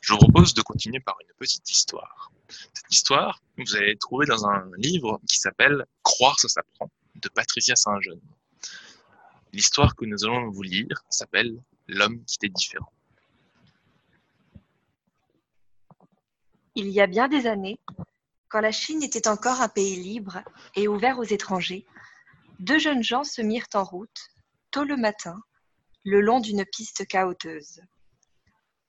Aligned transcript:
je 0.00 0.12
vous 0.12 0.18
propose 0.18 0.54
de 0.54 0.62
continuer 0.62 1.00
par 1.00 1.16
une 1.20 1.32
petite 1.38 1.68
histoire. 1.70 2.32
Cette 2.72 2.92
histoire, 2.92 3.42
vous 3.58 3.76
allez 3.76 3.96
trouver 3.96 4.26
dans 4.26 4.46
un 4.46 4.70
livre 4.78 5.20
qui 5.28 5.36
s'appelle 5.36 5.84
Croire 6.02 6.38
ça 6.40 6.48
s'apprend 6.48 6.90
de 7.16 7.28
Patricia 7.28 7.76
Saint-Jeune. 7.76 8.20
L'histoire 9.52 9.94
que 9.94 10.04
nous 10.04 10.24
allons 10.24 10.50
vous 10.50 10.62
lire 10.62 11.04
s'appelle 11.10 11.60
L'homme 11.86 12.24
qui 12.24 12.36
était 12.36 12.48
différent. 12.48 12.92
Il 16.76 16.88
y 16.88 17.00
a 17.00 17.06
bien 17.06 17.28
des 17.28 17.46
années, 17.46 17.80
quand 18.48 18.60
la 18.60 18.72
Chine 18.72 19.02
était 19.02 19.28
encore 19.28 19.60
un 19.60 19.68
pays 19.68 19.96
libre 19.96 20.42
et 20.76 20.88
ouvert 20.88 21.18
aux 21.18 21.24
étrangers, 21.24 21.84
deux 22.60 22.78
jeunes 22.78 23.02
gens 23.02 23.24
se 23.24 23.42
mirent 23.42 23.66
en 23.74 23.84
route, 23.84 24.30
tôt 24.70 24.84
le 24.84 24.96
matin, 24.96 25.42
le 26.04 26.20
long 26.20 26.40
d'une 26.40 26.64
piste 26.64 27.06
cahoteuse. 27.06 27.80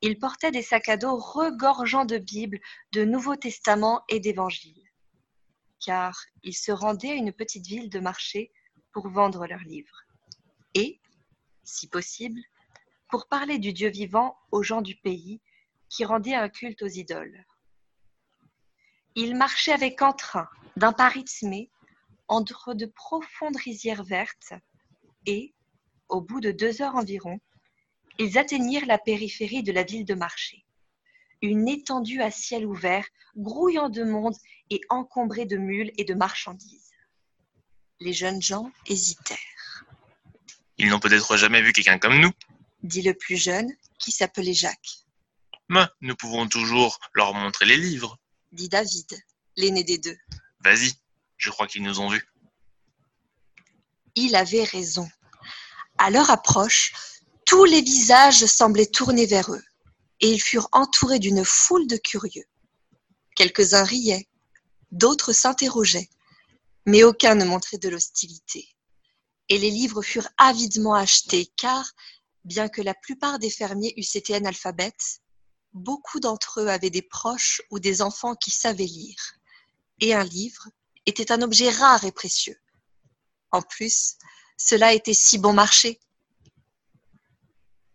Ils 0.04 0.18
portaient 0.18 0.52
des 0.52 0.64
sacs 0.64 0.90
à 0.90 0.98
dos 0.98 1.16
regorgeants 1.16 2.06
de 2.06 2.18
Bibles, 2.18 2.60
de 2.92 3.06
Nouveaux 3.06 3.36
Testaments 3.36 4.04
et 4.10 4.20
d'Évangiles, 4.20 4.90
car 5.80 6.20
ils 6.42 6.56
se 6.56 6.72
rendaient 6.72 7.12
à 7.12 7.16
une 7.16 7.32
petite 7.32 7.68
ville 7.68 7.90
de 7.90 8.00
marché 8.00 8.52
pour 8.94 9.10
vendre 9.10 9.46
leurs 9.46 9.60
livres, 9.60 10.04
et, 10.74 11.00
si 11.64 11.88
possible, 11.88 12.42
pour 13.10 13.28
parler 13.28 13.60
du 13.60 13.74
Dieu 13.74 13.90
vivant 13.90 14.40
aux 14.52 14.64
gens 14.64 14.82
du 14.82 14.96
pays 14.96 15.40
qui 15.88 16.04
rendaient 16.04 16.34
un 16.34 16.50
culte 16.50 16.82
aux 16.82 16.88
idoles. 16.88 17.46
Ils 19.14 19.36
marchaient 19.36 19.74
avec 19.74 20.02
entrain, 20.02 20.48
d'un 20.78 20.94
pas 20.94 21.10
rythmé, 21.10 21.70
entre 22.28 22.74
de 22.74 22.88
profondes 22.88 23.58
rizières 23.58 24.04
vertes, 24.04 24.54
et, 25.28 25.54
au 26.10 26.22
bout 26.22 26.40
de 26.40 26.52
deux 26.52 26.82
heures 26.82 26.96
environ, 26.96 27.40
ils 28.20 28.38
atteignirent 28.38 28.86
la 28.86 28.98
périphérie 28.98 29.64
de 29.64 29.72
la 29.72 29.84
ville 29.84 30.06
de 30.06 30.14
Marché. 30.14 30.66
Une 31.42 31.68
étendue 31.68 32.22
à 32.22 32.32
ciel 32.32 32.66
ouvert, 32.66 33.06
grouillant 33.36 33.90
de 33.90 34.04
monde 34.04 34.36
et 34.70 34.82
encombrée 34.90 35.46
de 35.46 35.58
mules 35.58 35.92
et 35.98 36.04
de 36.04 36.14
marchandises. 36.14 36.92
Les 38.00 38.14
jeunes 38.14 38.42
gens 38.42 38.72
hésitèrent. 38.88 39.86
Ils 40.78 40.90
n'ont 40.90 41.00
peut-être 41.00 41.38
jamais 41.38 41.62
vu 41.62 41.74
quelqu'un 41.74 42.00
comme 42.00 42.20
nous, 42.20 42.32
dit 42.84 43.02
le 43.02 43.14
plus 43.14 43.38
jeune, 43.38 43.72
qui 44.00 44.12
s'appelait 44.12 44.54
Jacques. 44.54 45.06
Mais 45.70 45.86
nous 46.02 46.16
pouvons 46.16 46.48
toujours 46.48 47.00
leur 47.14 47.34
montrer 47.34 47.66
les 47.66 47.78
livres, 47.78 48.18
dit 48.52 48.70
David, 48.70 49.24
l'aîné 49.56 49.84
des 49.84 49.98
deux. 49.98 50.18
Vas-y, 50.62 50.94
je 51.38 51.50
crois 51.50 51.68
qu'ils 51.68 51.84
nous 51.84 52.00
ont 52.00 52.10
vus. 52.10 52.28
Il 54.16 54.36
avait 54.36 54.64
raison. 54.64 55.10
À 55.98 56.10
leur 56.10 56.30
approche, 56.30 56.94
tous 57.52 57.66
les 57.66 57.82
visages 57.82 58.46
semblaient 58.46 58.86
tournés 58.86 59.26
vers 59.26 59.52
eux, 59.52 59.64
et 60.22 60.32
ils 60.32 60.42
furent 60.42 60.70
entourés 60.72 61.20
d'une 61.20 61.44
foule 61.44 61.86
de 61.86 61.98
curieux. 61.98 62.46
Quelques-uns 63.36 63.84
riaient, 63.84 64.30
d'autres 64.92 65.34
s'interrogeaient, 65.34 66.10
mais 66.86 67.04
aucun 67.04 67.36
ne 67.36 67.44
montrait 67.44 67.78
de 67.78 67.90
l'hostilité. 67.90 68.70
Et 69.50 69.58
les 69.58 69.70
livres 69.70 70.02
furent 70.02 70.30
avidement 70.38 70.94
achetés, 70.94 71.52
car, 71.58 71.92
bien 72.46 72.70
que 72.70 72.82
la 72.82 72.94
plupart 72.94 73.38
des 73.38 73.50
fermiers 73.50 73.96
eussent 73.98 74.16
été 74.16 74.34
analphabètes, 74.34 75.20
beaucoup 75.74 76.22
d'entre 76.22 76.62
eux 76.62 76.70
avaient 76.70 76.90
des 76.90 77.02
proches 77.02 77.62
ou 77.70 77.80
des 77.80 78.02
enfants 78.02 78.36
qui 78.36 78.50
savaient 78.50 78.86
lire, 78.86 79.34
et 80.00 80.14
un 80.14 80.24
livre 80.24 80.70
était 81.06 81.34
un 81.34 81.42
objet 81.42 81.70
rare 81.70 82.06
et 82.06 82.14
précieux. 82.14 82.62
En 83.52 83.62
plus, 83.62 84.16
cela 84.56 84.94
était 84.94 85.14
si 85.14 85.38
bon 85.38 85.52
marché 85.52 86.00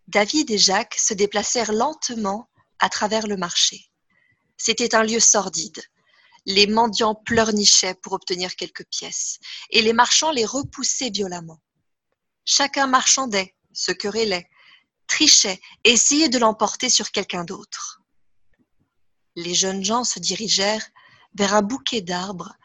David 0.07 0.51
et 0.51 0.57
Jacques 0.57 0.95
se 0.97 1.13
déplacèrent 1.13 1.73
lentement 1.73 2.49
à 2.79 2.89
travers 2.89 3.27
le 3.27 3.35
marché. 3.35 3.89
C'était 4.55 4.95
un 4.95 5.03
lieu 5.03 5.19
sordide. 5.19 5.81
Les 6.45 6.65
mendiants 6.65 7.15
pleurnichaient 7.15 7.95
pour 7.95 8.13
obtenir 8.13 8.55
quelques 8.55 8.85
pièces, 8.85 9.39
et 9.69 9.81
les 9.81 9.91
marchands 9.91 10.31
les 10.31 10.45
repoussaient 10.45 11.09
violemment. 11.09 11.59
Chacun 12.45 12.87
marchandait, 12.87 13.53
se 13.73 13.91
querellait, 13.91 14.49
trichait, 15.07 15.59
essayait 15.83 16.29
de 16.29 16.39
l'emporter 16.39 16.89
sur 16.89 17.11
quelqu'un 17.11 17.43
d'autre. 17.43 18.01
Les 19.35 19.53
jeunes 19.53 19.83
gens 19.83 20.05
se 20.05 20.19
dirigèrent 20.19 20.87
vers 21.35 21.53
un 21.53 21.61
bouquet 21.61 22.01
d'arbres 22.01 22.55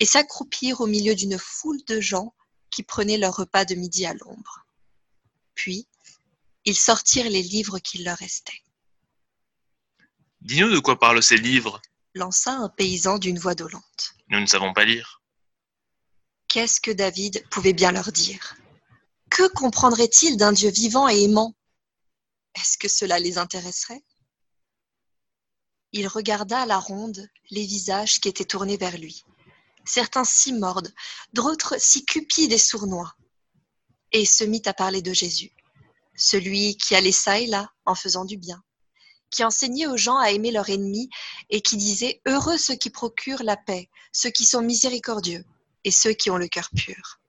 et 0.00 0.06
s'accroupirent 0.06 0.80
au 0.80 0.86
milieu 0.86 1.14
d'une 1.14 1.38
foule 1.38 1.82
de 1.86 2.00
gens 2.00 2.34
qui 2.70 2.82
prenaient 2.82 3.18
leur 3.18 3.36
repas 3.36 3.64
de 3.64 3.76
midi 3.76 4.04
à 4.04 4.14
l'ombre. 4.14 4.66
Puis, 5.54 5.86
ils 6.68 6.76
sortirent 6.76 7.30
les 7.30 7.42
livres 7.42 7.78
qu'il 7.78 8.04
leur 8.04 8.18
restait. 8.18 8.62
Dis-nous 10.42 10.70
de 10.70 10.78
quoi 10.78 10.98
parlent 10.98 11.22
ces 11.22 11.38
livres. 11.38 11.80
Lança 12.14 12.52
un 12.52 12.68
paysan 12.68 13.18
d'une 13.18 13.38
voix 13.38 13.54
dolente. 13.54 14.12
Nous 14.28 14.38
ne 14.38 14.44
savons 14.44 14.74
pas 14.74 14.84
lire. 14.84 15.22
Qu'est-ce 16.46 16.82
que 16.82 16.90
David 16.90 17.42
pouvait 17.48 17.72
bien 17.72 17.90
leur 17.90 18.12
dire? 18.12 18.54
Que 19.30 19.48
comprendraient-ils 19.48 20.36
d'un 20.36 20.52
Dieu 20.52 20.68
vivant 20.68 21.08
et 21.08 21.22
aimant? 21.22 21.54
Est-ce 22.54 22.76
que 22.76 22.88
cela 22.88 23.18
les 23.18 23.38
intéresserait? 23.38 24.04
Il 25.92 26.06
regarda 26.06 26.60
à 26.60 26.66
la 26.66 26.78
ronde 26.78 27.30
les 27.50 27.64
visages 27.64 28.20
qui 28.20 28.28
étaient 28.28 28.44
tournés 28.44 28.76
vers 28.76 28.98
lui, 28.98 29.24
certains 29.86 30.24
si 30.24 30.52
mordes, 30.52 30.92
d'autres 31.32 31.76
si 31.78 32.04
cupides 32.04 32.52
et 32.52 32.58
sournois, 32.58 33.16
et 34.12 34.26
se 34.26 34.44
mit 34.44 34.62
à 34.66 34.74
parler 34.74 35.00
de 35.00 35.14
Jésus 35.14 35.50
celui 36.18 36.76
qui 36.76 36.94
allait 36.94 37.12
ça 37.12 37.38
et 37.38 37.46
là 37.46 37.72
en 37.86 37.94
faisant 37.94 38.24
du 38.24 38.36
bien, 38.36 38.62
qui 39.30 39.44
enseignait 39.44 39.86
aux 39.86 39.96
gens 39.96 40.18
à 40.18 40.30
aimer 40.30 40.50
leurs 40.50 40.68
ennemis 40.68 41.08
et 41.48 41.62
qui 41.62 41.76
disait 41.76 42.20
Heureux 42.26 42.58
ceux 42.58 42.74
qui 42.74 42.90
procurent 42.90 43.44
la 43.44 43.56
paix, 43.56 43.88
ceux 44.12 44.30
qui 44.30 44.44
sont 44.44 44.60
miséricordieux 44.60 45.44
et 45.84 45.90
ceux 45.90 46.12
qui 46.12 46.30
ont 46.30 46.36
le 46.36 46.48
cœur 46.48 46.68
pur. 46.76 47.20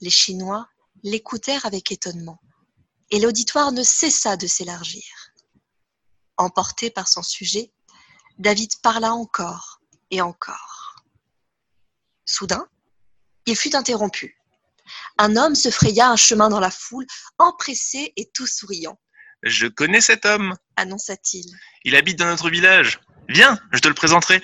Les 0.00 0.10
Chinois 0.10 0.68
l'écoutèrent 1.02 1.64
avec 1.64 1.92
étonnement 1.92 2.40
et 3.10 3.20
l'auditoire 3.20 3.72
ne 3.72 3.82
cessa 3.82 4.36
de 4.36 4.46
s'élargir. 4.46 5.04
Emporté 6.36 6.90
par 6.90 7.08
son 7.08 7.22
sujet, 7.22 7.72
David 8.38 8.70
parla 8.82 9.14
encore 9.14 9.80
et 10.10 10.20
encore. 10.20 11.04
Soudain, 12.24 12.68
il 13.46 13.56
fut 13.56 13.76
interrompu 13.76 14.36
un 15.18 15.36
homme 15.36 15.54
se 15.54 15.70
fraya 15.70 16.10
un 16.10 16.16
chemin 16.16 16.48
dans 16.48 16.60
la 16.60 16.70
foule, 16.70 17.06
empressé 17.38 18.12
et 18.16 18.30
tout 18.32 18.46
souriant. 18.46 18.98
Je 19.42 19.66
connais 19.66 20.00
cet 20.00 20.26
homme, 20.26 20.54
annonça-t-il. 20.76 21.46
Il 21.84 21.96
habite 21.96 22.18
dans 22.18 22.26
notre 22.26 22.50
village. 22.50 23.00
Viens, 23.28 23.58
je 23.72 23.78
te 23.80 23.88
le 23.88 23.94
présenterai. 23.94 24.42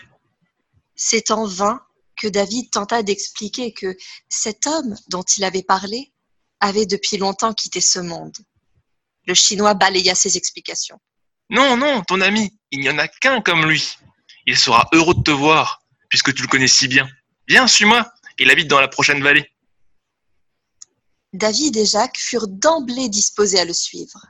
C'est 0.94 1.30
en 1.30 1.46
vain 1.46 1.80
que 2.16 2.28
David 2.28 2.70
tenta 2.70 3.02
d'expliquer 3.02 3.72
que 3.72 3.96
cet 4.28 4.66
homme 4.66 4.94
dont 5.08 5.22
il 5.36 5.44
avait 5.44 5.62
parlé 5.62 6.12
avait 6.60 6.86
depuis 6.86 7.16
longtemps 7.16 7.54
quitté 7.54 7.80
ce 7.80 7.98
monde. 7.98 8.36
Le 9.26 9.34
Chinois 9.34 9.74
balaya 9.74 10.14
ses 10.14 10.36
explications. 10.36 11.00
Non, 11.50 11.76
non, 11.76 12.02
ton 12.02 12.20
ami, 12.20 12.58
il 12.70 12.80
n'y 12.80 12.90
en 12.90 12.98
a 12.98 13.08
qu'un 13.08 13.40
comme 13.40 13.66
lui. 13.66 13.96
Il 14.46 14.56
sera 14.56 14.88
heureux 14.92 15.14
de 15.14 15.22
te 15.22 15.30
voir, 15.30 15.82
puisque 16.08 16.34
tu 16.34 16.42
le 16.42 16.48
connais 16.48 16.68
si 16.68 16.88
bien. 16.88 17.08
Viens, 17.48 17.66
suis-moi. 17.66 18.10
Il 18.38 18.50
habite 18.50 18.68
dans 18.68 18.80
la 18.80 18.88
prochaine 18.88 19.22
vallée. 19.22 19.51
David 21.32 21.76
et 21.76 21.86
Jacques 21.86 22.18
furent 22.18 22.48
d'emblée 22.48 23.08
disposés 23.08 23.58
à 23.58 23.64
le 23.64 23.72
suivre. 23.72 24.26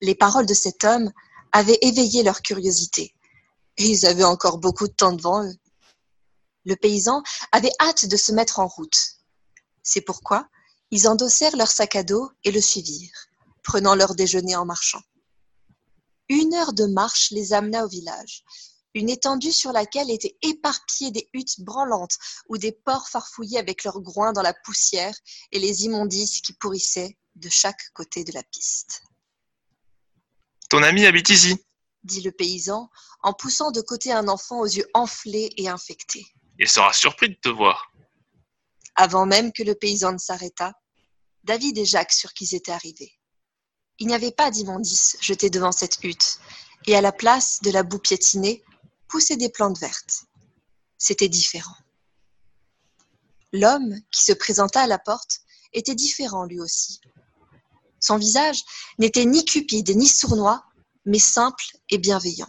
Les 0.00 0.14
paroles 0.14 0.46
de 0.46 0.54
cet 0.54 0.84
homme 0.84 1.12
avaient 1.52 1.78
éveillé 1.82 2.22
leur 2.22 2.40
curiosité, 2.40 3.14
et 3.76 3.84
ils 3.84 4.06
avaient 4.06 4.24
encore 4.24 4.58
beaucoup 4.58 4.88
de 4.88 4.92
temps 4.92 5.12
devant 5.12 5.44
eux. 5.44 5.56
Le 6.64 6.76
paysan 6.76 7.22
avait 7.52 7.72
hâte 7.80 8.06
de 8.06 8.16
se 8.16 8.32
mettre 8.32 8.60
en 8.60 8.66
route. 8.66 9.16
C'est 9.82 10.00
pourquoi 10.00 10.48
ils 10.90 11.06
endossèrent 11.06 11.56
leur 11.56 11.70
sac 11.70 11.96
à 11.96 12.02
dos 12.02 12.30
et 12.44 12.50
le 12.50 12.60
suivirent, 12.60 13.28
prenant 13.62 13.94
leur 13.94 14.14
déjeuner 14.14 14.56
en 14.56 14.64
marchant. 14.64 15.02
Une 16.28 16.54
heure 16.54 16.72
de 16.72 16.86
marche 16.86 17.30
les 17.30 17.52
amena 17.52 17.84
au 17.84 17.88
village, 17.88 18.44
une 18.94 19.10
étendue 19.10 19.52
sur 19.52 19.72
laquelle 19.72 20.10
étaient 20.10 20.36
éparpillées 20.42 21.10
des 21.10 21.28
huttes 21.32 21.60
branlantes 21.60 22.18
où 22.48 22.58
des 22.58 22.72
porcs 22.72 23.08
farfouillaient 23.08 23.58
avec 23.58 23.84
leurs 23.84 24.00
groins 24.00 24.32
dans 24.32 24.42
la 24.42 24.54
poussière 24.54 25.14
et 25.52 25.58
les 25.58 25.84
immondices 25.84 26.40
qui 26.40 26.52
pourrissaient 26.54 27.16
de 27.36 27.48
chaque 27.48 27.90
côté 27.94 28.24
de 28.24 28.32
la 28.32 28.42
piste. 28.42 29.02
Ton 30.68 30.82
ami 30.82 31.06
habite 31.06 31.30
ici, 31.30 31.56
dit 32.04 32.20
le 32.22 32.32
paysan 32.32 32.90
en 33.22 33.32
poussant 33.32 33.70
de 33.70 33.80
côté 33.80 34.12
un 34.12 34.28
enfant 34.28 34.60
aux 34.60 34.66
yeux 34.66 34.86
enflés 34.94 35.52
et 35.56 35.68
infectés. 35.68 36.26
Il 36.58 36.68
sera 36.68 36.92
surpris 36.92 37.28
de 37.28 37.34
te 37.34 37.48
voir. 37.48 37.92
Avant 38.96 39.26
même 39.26 39.52
que 39.52 39.62
le 39.62 39.74
paysan 39.74 40.12
ne 40.12 40.18
s'arrêtât, 40.18 40.74
David 41.44 41.78
et 41.78 41.84
Jacques 41.84 42.12
surent 42.12 42.34
qu'ils 42.34 42.54
étaient 42.54 42.72
arrivés. 42.72 43.12
Il 43.98 44.06
n'y 44.06 44.14
avait 44.14 44.30
pas 44.30 44.50
d'immondices 44.50 45.16
jetés 45.20 45.50
devant 45.50 45.72
cette 45.72 46.02
hutte, 46.02 46.38
et 46.86 46.96
à 46.96 47.00
la 47.00 47.12
place 47.12 47.60
de 47.62 47.70
la 47.70 47.82
boue 47.82 47.98
piétinée, 47.98 48.62
poussaient 49.10 49.36
des 49.36 49.50
plantes 49.50 49.78
vertes. 49.78 50.24
C'était 50.96 51.28
différent. 51.28 51.76
L'homme 53.52 53.96
qui 54.10 54.24
se 54.24 54.32
présenta 54.32 54.82
à 54.82 54.86
la 54.86 54.98
porte 54.98 55.40
était 55.72 55.94
différent 55.94 56.44
lui 56.44 56.60
aussi. 56.60 57.00
Son 57.98 58.16
visage 58.16 58.62
n'était 58.98 59.26
ni 59.26 59.44
cupide 59.44 59.90
ni 59.94 60.06
sournois, 60.06 60.64
mais 61.04 61.18
simple 61.18 61.64
et 61.90 61.98
bienveillant. 61.98 62.48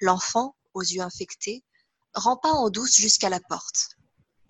L'enfant, 0.00 0.56
aux 0.74 0.82
yeux 0.82 1.02
infectés, 1.02 1.64
rampa 2.14 2.48
en 2.48 2.70
douce 2.70 2.96
jusqu'à 2.96 3.28
la 3.28 3.40
porte, 3.40 3.96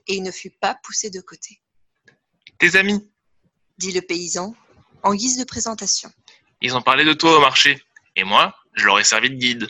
et 0.06 0.16
il 0.16 0.22
ne 0.22 0.30
fut 0.30 0.50
pas 0.50 0.76
poussé 0.82 1.10
de 1.10 1.20
côté. 1.20 1.60
Tes 2.58 2.76
amis, 2.76 3.10
dit 3.78 3.92
le 3.92 4.00
paysan, 4.00 4.54
en 5.02 5.14
guise 5.14 5.38
de 5.38 5.44
présentation. 5.44 6.10
ils 6.60 6.74
ont 6.74 6.82
parlé 6.82 7.04
de 7.04 7.12
toi 7.12 7.36
au 7.36 7.40
marché, 7.40 7.82
et 8.16 8.24
moi, 8.24 8.56
je 8.74 8.86
leur 8.86 8.98
ai 8.98 9.04
servi 9.04 9.30
de 9.30 9.36
guide. 9.36 9.68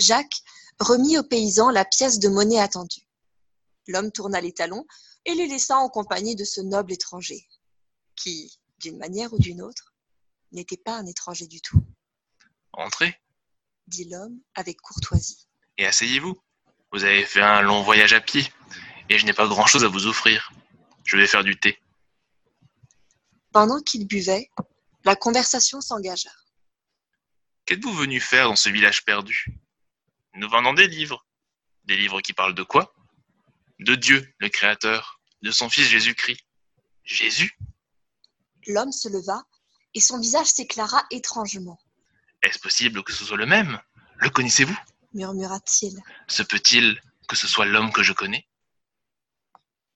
Jacques 0.00 0.42
remit 0.78 1.18
au 1.18 1.22
paysan 1.22 1.70
la 1.70 1.84
pièce 1.84 2.18
de 2.18 2.28
monnaie 2.28 2.58
attendue. 2.58 3.06
L'homme 3.86 4.10
tourna 4.10 4.40
les 4.40 4.52
talons 4.52 4.86
et 5.24 5.34
les 5.34 5.46
laissa 5.46 5.76
en 5.76 5.88
compagnie 5.88 6.36
de 6.36 6.44
ce 6.44 6.60
noble 6.60 6.92
étranger, 6.92 7.46
qui, 8.16 8.58
d'une 8.78 8.98
manière 8.98 9.32
ou 9.32 9.38
d'une 9.38 9.62
autre, 9.62 9.94
n'était 10.52 10.76
pas 10.78 10.96
un 10.96 11.06
étranger 11.06 11.46
du 11.46 11.60
tout, 11.60 11.80
Entrez 12.72 13.20
dit 13.86 14.04
l'homme 14.04 14.38
avec 14.54 14.80
courtoisie. 14.80 15.48
et 15.76 15.86
asseyez-vous. 15.86 16.40
Vous 16.92 17.04
avez 17.04 17.24
fait 17.24 17.42
un 17.42 17.60
long 17.62 17.82
voyage 17.82 18.12
à 18.12 18.20
pied, 18.20 18.46
et 19.08 19.18
je 19.18 19.26
n'ai 19.26 19.32
pas 19.32 19.46
grand-chose 19.48 19.84
à 19.84 19.88
vous 19.88 20.06
offrir. 20.06 20.52
Je 21.04 21.16
vais 21.16 21.26
faire 21.26 21.44
du 21.44 21.58
thé. 21.58 21.78
Pendant 23.52 23.80
qu'il 23.80 24.06
buvait, 24.06 24.50
la 25.04 25.16
conversation 25.16 25.80
s'engagea. 25.80 26.30
Qu'êtes-vous 27.66 27.92
venu 27.92 28.20
faire 28.20 28.48
dans 28.48 28.56
ce 28.56 28.70
village 28.70 29.04
perdu? 29.04 29.46
Nous 30.34 30.48
vendons 30.48 30.72
des 30.74 30.86
livres. 30.88 31.26
Des 31.84 31.96
livres 31.96 32.20
qui 32.20 32.32
parlent 32.32 32.54
de 32.54 32.62
quoi? 32.62 32.94
De 33.78 33.94
Dieu, 33.94 34.32
le 34.38 34.48
Créateur, 34.48 35.20
de 35.42 35.50
son 35.50 35.68
Fils 35.68 35.88
Jésus-Christ. 35.88 36.40
Jésus? 37.04 37.56
L'homme 38.66 38.92
se 38.92 39.08
leva 39.08 39.42
et 39.94 40.00
son 40.00 40.20
visage 40.20 40.46
s'éclaira 40.46 41.04
étrangement, 41.10 41.78
Est-ce 42.42 42.58
possible 42.58 43.02
que 43.02 43.12
ce 43.12 43.24
soit 43.24 43.36
le 43.36 43.46
même? 43.46 43.80
Le 44.18 44.30
connaissez-vous? 44.30 44.76
murmura-t-il. 45.12 45.98
Se 46.28 46.42
peut-il 46.44 47.00
que 47.26 47.34
ce 47.36 47.48
soit 47.48 47.64
l'homme 47.66 47.92
que 47.92 48.02
je 48.04 48.12
connais? 48.12 48.46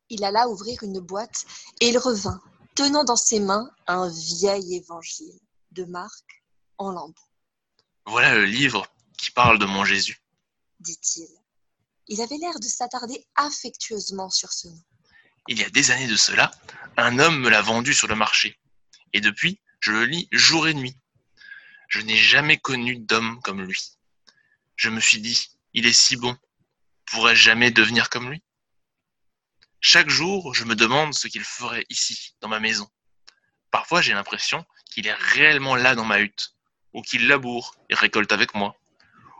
Il 0.09 0.25
alla 0.25 0.49
ouvrir 0.49 0.83
une 0.83 0.99
boîte 1.01 1.47
et 1.81 1.89
il 1.89 1.99
revint, 1.99 2.41
tenant 2.75 3.05
dans 3.05 3.17
ses 3.17 3.39
mains 3.41 3.71
un 3.87 4.09
vieil 4.09 4.75
évangile 4.77 5.39
de 5.71 5.85
Marc 5.85 6.45
en 6.79 6.91
lambeaux, 6.91 7.15
Voilà 8.07 8.35
le 8.35 8.45
livre 8.45 8.87
qui 9.17 9.31
parle 9.31 9.59
de 9.59 9.67
mon 9.67 9.85
Jésus. 9.85 10.19
Dit-il. 10.85 11.27
Il 12.07 12.21
avait 12.21 12.37
l'air 12.37 12.61
de 12.61 12.69
s'attarder 12.69 13.27
affectueusement 13.35 14.31
sur 14.31 14.53
ce 14.53 14.69
nom. 14.69 14.83
Il 15.49 15.59
y 15.59 15.65
a 15.65 15.71
des 15.71 15.91
années 15.91 16.07
de 16.07 16.17
cela, 16.17 16.51
un 16.97 17.19
homme 17.19 17.41
me 17.41 17.51
l'a 17.51 17.63
vendu 17.63 17.93
sur 17.93 18.07
le 18.07 18.15
marché. 18.15 18.61
Et 19.13 19.21
depuis, 19.21 19.61
je 19.81 19.93
le 19.93 20.05
lis 20.05 20.29
jour 20.31 20.69
et 20.69 20.75
nuit. 20.75 20.97
Je 21.89 22.01
n'ai 22.01 22.17
jamais 22.17 22.59
connu 22.59 22.97
d'homme 22.97 23.41
comme 23.43 23.63
lui. 23.63 23.81
Je 24.77 24.91
me 24.91 25.01
suis 25.01 25.21
dit, 25.21 25.49
il 25.73 25.87
est 25.87 25.93
si 25.93 26.17
bon. 26.17 26.37
Pourrais-je 27.07 27.43
jamais 27.43 27.71
devenir 27.71 28.11
comme 28.11 28.31
lui? 28.31 28.43
Chaque 29.81 30.09
jour, 30.09 30.55
je 30.55 30.65
me 30.65 30.75
demande 30.75 31.15
ce 31.15 31.29
qu'il 31.29 31.45
ferait 31.45 31.85
ici, 31.91 32.35
dans 32.41 32.49
ma 32.49 32.61
maison. 32.61 32.89
Parfois, 33.71 34.01
j'ai 34.01 34.15
l'impression 34.15 34.65
qu'il 34.91 35.07
est 35.07 35.15
réellement 35.15 35.77
là 35.77 35.95
dans 35.95 36.05
ma 36.05 36.21
hutte, 36.21 36.55
ou 36.93 37.03
qu'il 37.03 37.29
laboure 37.29 37.77
et 37.91 37.95
récolte 37.95 38.33
avec 38.33 38.55
moi, 38.55 38.79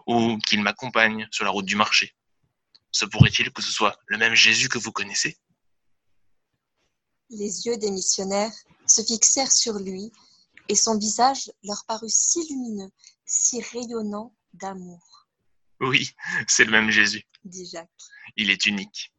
ou 0.07 0.39
qu'il 0.39 0.63
m'accompagne 0.63 1.27
sur 1.31 1.45
la 1.45 1.51
route 1.51 1.65
du 1.67 1.77
marché. 1.77 2.15
Se 2.93 3.05
pourrait-il 3.05 3.51
que 3.53 3.63
ce 3.63 3.73
soit 3.73 3.99
le 4.07 4.19
même 4.19 4.35
Jésus 4.35 4.69
que 4.69 4.79
vous 4.79 4.93
connaissez? 4.93 5.39
Les 7.31 7.67
yeux 7.67 7.77
des 7.79 7.91
missionnaires 7.91 8.53
se 8.87 9.03
fixèrent 9.03 9.51
sur 9.53 9.75
lui 9.79 10.13
et 10.69 10.75
son 10.77 10.99
visage 10.99 11.51
leur 11.63 11.85
parut 11.87 12.09
si 12.09 12.47
lumineux, 12.49 12.91
si 13.27 13.61
rayonnant 13.63 14.35
d'amour, 14.53 15.27
Oui, 15.81 16.13
c'est 16.47 16.65
le 16.65 16.71
même 16.71 16.91
Jésus. 16.91 17.25
dit 17.45 17.67
Jacques. 17.67 17.89
Il 18.37 18.51
est 18.51 18.67
unique. 18.67 19.13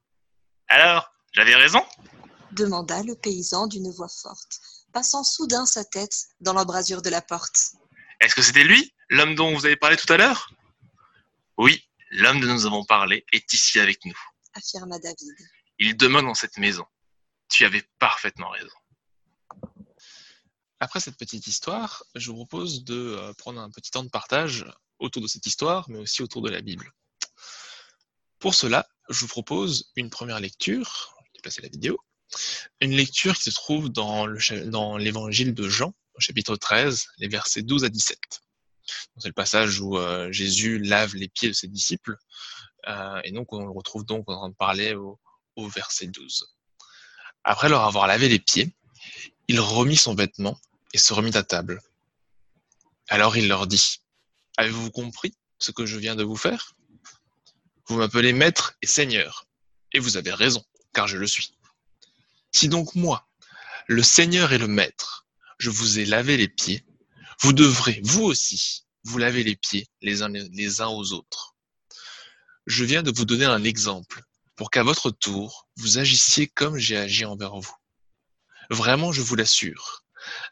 Alors, 0.67 1.11
j'avais 1.33 1.55
raison? 1.55 1.81
demanda 2.51 3.03
le 3.03 3.15
paysan 3.15 3.67
d'une 3.67 3.91
voix 3.91 4.07
forte, 4.07 4.61
passant 4.93 5.23
soudain 5.25 5.65
sa 5.65 5.83
tête 5.83 6.27
dans 6.39 6.53
l'embrasure 6.53 7.01
de 7.01 7.09
la 7.09 7.21
porte. 7.21 7.73
Est-ce 8.21 8.33
que 8.33 8.41
c'était 8.41 8.63
lui, 8.63 8.93
l'homme 9.09 9.35
dont 9.35 9.53
vous 9.53 9.65
avez 9.65 9.75
parlé 9.75 9.97
tout 9.97 10.11
à 10.13 10.15
l'heure? 10.17 10.49
Oui, 11.57 11.83
l'homme 12.11 12.41
dont 12.41 12.53
nous 12.53 12.65
avons 12.65 12.83
parlé 12.83 13.25
est 13.31 13.53
ici 13.53 13.79
avec 13.79 14.03
nous. 14.05 14.17
affirma 14.53 14.99
David. 14.99 15.35
Il 15.79 15.95
demeure 15.95 16.23
dans 16.23 16.33
cette 16.33 16.57
maison. 16.57 16.85
Tu 17.49 17.65
avais 17.65 17.83
parfaitement 17.99 18.49
raison. 18.49 18.75
Après 20.79 20.99
cette 20.99 21.17
petite 21.17 21.47
histoire, 21.47 22.03
je 22.15 22.31
vous 22.31 22.35
propose 22.35 22.83
de 22.83 22.95
euh, 22.95 23.33
prendre 23.33 23.61
un 23.61 23.71
petit 23.71 23.91
temps 23.91 24.03
de 24.03 24.09
partage 24.09 24.65
autour 24.99 25.21
de 25.21 25.27
cette 25.27 25.45
histoire, 25.45 25.89
mais 25.89 25.99
aussi 25.99 26.21
autour 26.21 26.41
de 26.41 26.49
la 26.49 26.61
Bible. 26.61 26.91
Pour 28.39 28.53
cela, 28.53 28.87
je 29.09 29.21
vous 29.21 29.27
propose 29.27 29.91
une 29.95 30.09
première 30.09 30.39
lecture. 30.39 31.15
Je 31.19 31.23
vais 31.23 31.33
déplacer 31.35 31.61
la 31.61 31.69
vidéo. 31.69 31.99
Une 32.81 32.91
lecture 32.91 33.35
qui 33.35 33.43
se 33.43 33.51
trouve 33.51 33.89
dans 33.89 34.27
l'évangile 34.97 35.53
de 35.53 35.69
Jean, 35.69 35.93
au 36.15 36.19
chapitre 36.19 36.55
13, 36.55 37.07
les 37.19 37.27
versets 37.27 37.61
12 37.61 37.85
à 37.85 37.89
17. 37.89 38.19
C'est 39.17 39.29
le 39.29 39.33
passage 39.33 39.79
où 39.79 39.97
euh, 39.97 40.31
Jésus 40.31 40.79
lave 40.79 41.15
les 41.15 41.27
pieds 41.27 41.47
de 41.47 41.53
ses 41.53 41.67
disciples. 41.67 42.17
euh, 42.87 43.21
et 43.23 43.31
donc, 43.31 43.53
on 43.53 43.63
le 43.63 43.71
retrouve 43.71 44.05
donc 44.05 44.29
en 44.29 44.37
train 44.37 44.49
de 44.49 44.55
parler 44.55 44.93
au, 44.93 45.19
au 45.55 45.67
verset 45.67 46.07
12. 46.07 46.45
Après 47.43 47.69
leur 47.69 47.83
avoir 47.83 48.07
lavé 48.07 48.27
les 48.27 48.39
pieds, 48.39 48.75
il 49.47 49.59
remit 49.59 49.97
son 49.97 50.15
vêtement 50.15 50.59
et 50.93 50.97
se 50.97 51.13
remit 51.13 51.35
à 51.37 51.43
table. 51.43 51.81
Alors 53.09 53.37
il 53.37 53.47
leur 53.47 53.67
dit, 53.67 54.01
Avez-vous 54.57 54.89
compris 54.91 55.33
ce 55.59 55.71
que 55.71 55.85
je 55.85 55.97
viens 55.97 56.15
de 56.15 56.23
vous 56.23 56.37
faire? 56.37 56.75
Vous 57.87 57.97
m'appelez 57.97 58.33
maître 58.33 58.75
et 58.81 58.87
seigneur, 58.87 59.47
et 59.91 59.99
vous 59.99 60.17
avez 60.17 60.33
raison, 60.33 60.63
car 60.93 61.07
je 61.07 61.17
le 61.17 61.27
suis. 61.27 61.57
Si 62.51 62.69
donc 62.69 62.95
moi, 62.95 63.27
le 63.87 64.01
seigneur 64.01 64.53
et 64.53 64.57
le 64.57 64.67
maître, 64.67 65.27
je 65.57 65.69
vous 65.69 65.99
ai 65.99 66.05
lavé 66.05 66.37
les 66.37 66.47
pieds, 66.47 66.85
vous 67.41 67.53
devrez, 67.53 67.99
vous 68.03 68.23
aussi, 68.23 68.84
vous 69.05 69.17
laver 69.17 69.43
les 69.43 69.55
pieds 69.55 69.87
les 70.01 70.21
uns, 70.21 70.29
les 70.29 70.81
uns 70.81 70.87
aux 70.87 71.13
autres. 71.13 71.55
Je 72.65 72.83
viens 72.83 73.03
de 73.03 73.11
vous 73.11 73.25
donner 73.25 73.45
un 73.45 73.63
exemple 73.63 74.23
pour 74.55 74.71
qu'à 74.71 74.83
votre 74.83 75.11
tour, 75.11 75.67
vous 75.77 75.97
agissiez 75.97 76.47
comme 76.47 76.77
j'ai 76.77 76.97
agi 76.97 77.25
envers 77.25 77.55
vous. 77.55 77.75
Vraiment, 78.69 79.11
je 79.11 79.21
vous 79.21 79.35
l'assure, 79.35 80.03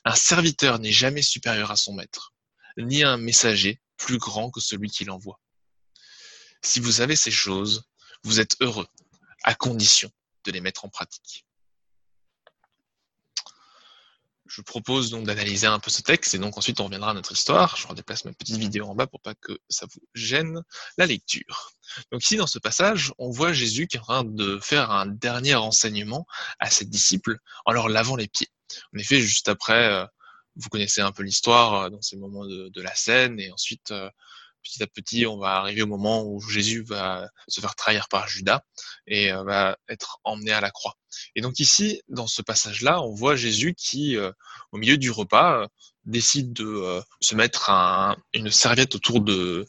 un 0.06 0.16
serviteur 0.16 0.80
n'est 0.80 0.92
jamais 0.92 1.22
supérieur 1.22 1.72
à 1.72 1.76
son 1.76 1.94
maître, 1.94 2.34
ni 2.78 3.04
un 3.04 3.18
messager 3.18 3.82
plus 3.98 4.18
grand 4.18 4.52
que 4.52 4.60
celui 4.60 4.90
qui 4.90 5.06
l'envoie. 5.06 5.40
Si 6.62 6.80
vous 6.80 6.94
savez 6.94 7.16
ces 7.16 7.32
choses, 7.32 7.84
vous 8.24 8.40
êtes 8.40 8.56
heureux, 8.62 8.88
à 9.44 9.56
condition 9.56 10.12
de 10.46 10.52
les 10.52 10.62
mettre 10.62 10.86
en 10.86 10.90
pratique. 10.90 11.46
Je 14.54 14.58
vous 14.58 14.66
propose 14.66 15.10
donc 15.10 15.26
d'analyser 15.26 15.66
un 15.66 15.80
peu 15.80 15.90
ce 15.90 16.04
texte 16.04 16.36
et 16.36 16.38
donc 16.38 16.60
ensuite 16.60 16.80
on 16.80 16.86
reviendra 16.86 17.10
à 17.10 17.14
notre 17.16 17.32
histoire. 17.32 17.76
Je 17.76 17.88
redéplace 17.88 18.24
ma 18.24 18.34
petite 18.34 18.58
vidéo 18.58 18.86
en 18.86 18.94
bas 18.94 19.08
pour 19.08 19.20
pas 19.20 19.34
que 19.34 19.58
ça 19.68 19.88
vous 19.92 20.02
gêne 20.14 20.62
la 21.00 21.08
lecture. 21.08 21.72
Donc 22.12 22.24
ici, 22.24 22.36
dans 22.36 22.46
ce 22.46 22.60
passage, 22.60 23.12
on 23.18 23.32
voit 23.32 23.52
Jésus 23.52 23.88
qui 23.88 23.98
est 23.98 24.00
en 24.02 24.04
train 24.04 24.24
de 24.24 24.60
faire 24.60 24.92
un 24.92 25.08
dernier 25.08 25.56
enseignement 25.56 26.28
à 26.60 26.70
ses 26.70 26.86
disciples 26.86 27.40
en 27.66 27.72
leur 27.72 27.90
lavant 27.90 28.16
les 28.16 28.28
pieds. 28.28 28.50
En 28.96 29.00
effet, 29.00 29.22
juste 29.22 29.50
après, 29.50 29.92
euh, 29.92 30.06
vous 30.56 30.70
connaissez 30.70 31.02
un 31.02 31.12
peu 31.12 31.24
l'histoire 31.24 31.74
euh, 31.74 31.90
dans 31.90 32.04
ces 32.04 32.18
moments 32.18 32.46
de, 32.46 32.70
de 32.70 32.82
la 32.84 32.94
scène, 32.94 33.40
et 33.40 33.52
ensuite, 33.52 33.90
euh, 33.90 34.08
petit 34.64 34.82
à 34.82 34.88
petit, 34.88 35.26
on 35.28 35.38
va 35.38 35.58
arriver 35.58 35.82
au 35.84 35.88
moment 35.88 36.24
où 36.24 36.40
Jésus 36.42 36.84
va 36.84 37.30
se 37.48 37.62
faire 37.62 37.76
trahir 37.76 38.08
par 38.08 38.28
Judas 38.28 38.62
et 39.06 39.32
euh, 39.32 39.44
va 39.44 39.78
être 39.90 40.20
emmené 40.24 40.52
à 40.52 40.62
la 40.62 40.72
croix. 40.72 40.96
Et 41.36 41.42
donc 41.42 41.60
ici, 41.60 42.02
dans 42.08 42.28
ce 42.28 42.42
passage-là, 42.42 43.02
on 43.02 43.14
voit 43.14 43.36
Jésus 43.36 43.76
qui, 43.76 44.18
euh, 44.18 44.32
au 44.72 44.78
milieu 44.78 44.98
du 44.98 45.12
repas, 45.12 45.62
euh, 45.62 45.68
décide 46.06 46.52
de 46.52 47.02
se 47.22 47.34
mettre 47.34 47.70
un- 47.70 48.18
une 48.34 48.52
serviette 48.52 48.94
autour 48.94 49.22
de, 49.22 49.66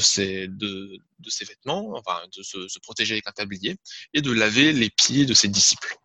ses, 0.00 0.48
vêtements, 0.48 1.92
enfin 1.96 2.20
de 2.36 2.42
se, 2.42 2.78
protéger 2.80 3.14
avec 3.14 3.28
un 3.28 3.32
tablier, 3.32 3.76
et 4.12 4.20
de 4.20 4.32
laver 4.32 4.72
les 4.72 4.90
pieds 4.90 5.24
de 5.24 5.34
ses 5.34 5.46
disciples. 5.46 5.96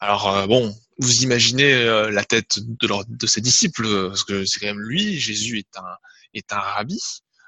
Alors 0.00 0.46
bon, 0.48 0.76
vous 0.98 1.22
imaginez 1.22 1.72
la 2.10 2.24
tête 2.24 2.58
de, 2.58 2.88
de 3.08 3.26
ses 3.26 3.40
disciples, 3.40 4.08
parce 4.08 4.24
que 4.24 4.44
c'est 4.44 4.60
quand 4.60 4.66
même 4.66 4.82
lui, 4.82 5.18
Jésus 5.18 5.58
est 5.58 5.78
un, 5.78 5.96
est 6.34 6.52
un 6.52 6.60
rabbi, 6.60 7.00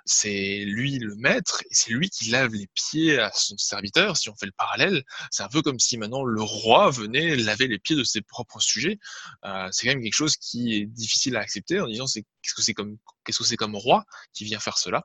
c'est 0.04 0.64
lui 0.64 0.98
le 0.98 1.14
maître, 1.14 1.62
et 1.70 1.74
c'est 1.74 1.92
lui 1.92 2.10
qui 2.10 2.30
lave 2.30 2.52
les 2.54 2.68
pieds 2.74 3.20
à 3.20 3.30
son 3.32 3.56
serviteur, 3.56 4.16
si 4.16 4.28
on 4.28 4.34
fait 4.34 4.46
le 4.46 4.52
parallèle, 4.52 5.04
c'est 5.30 5.44
un 5.44 5.48
peu 5.48 5.62
comme 5.62 5.78
si 5.78 5.96
maintenant 5.96 6.24
le 6.24 6.42
roi 6.42 6.90
venait 6.90 7.36
laver 7.36 7.68
les 7.68 7.78
pieds 7.78 7.96
de 7.96 8.04
ses 8.04 8.20
propres 8.20 8.60
sujets, 8.60 8.98
Euh, 9.44 9.68
c'est 9.72 9.86
quand 9.86 9.94
même 9.94 10.02
quelque 10.02 10.14
chose 10.14 10.36
qui 10.36 10.74
est 10.74 10.86
difficile 10.86 11.36
à 11.36 11.40
accepter 11.40 11.80
en 11.80 11.86
disant 11.86 12.06
c'est 12.06 12.22
qu'est-ce 12.42 12.54
que 12.54 12.62
c'est 12.62 12.74
comme 12.74 12.96
qu'est-ce 13.24 13.38
que 13.38 13.44
c'est 13.44 13.56
comme 13.56 13.76
roi 13.76 14.04
qui 14.32 14.44
vient 14.44 14.60
faire 14.60 14.78
cela? 14.78 15.04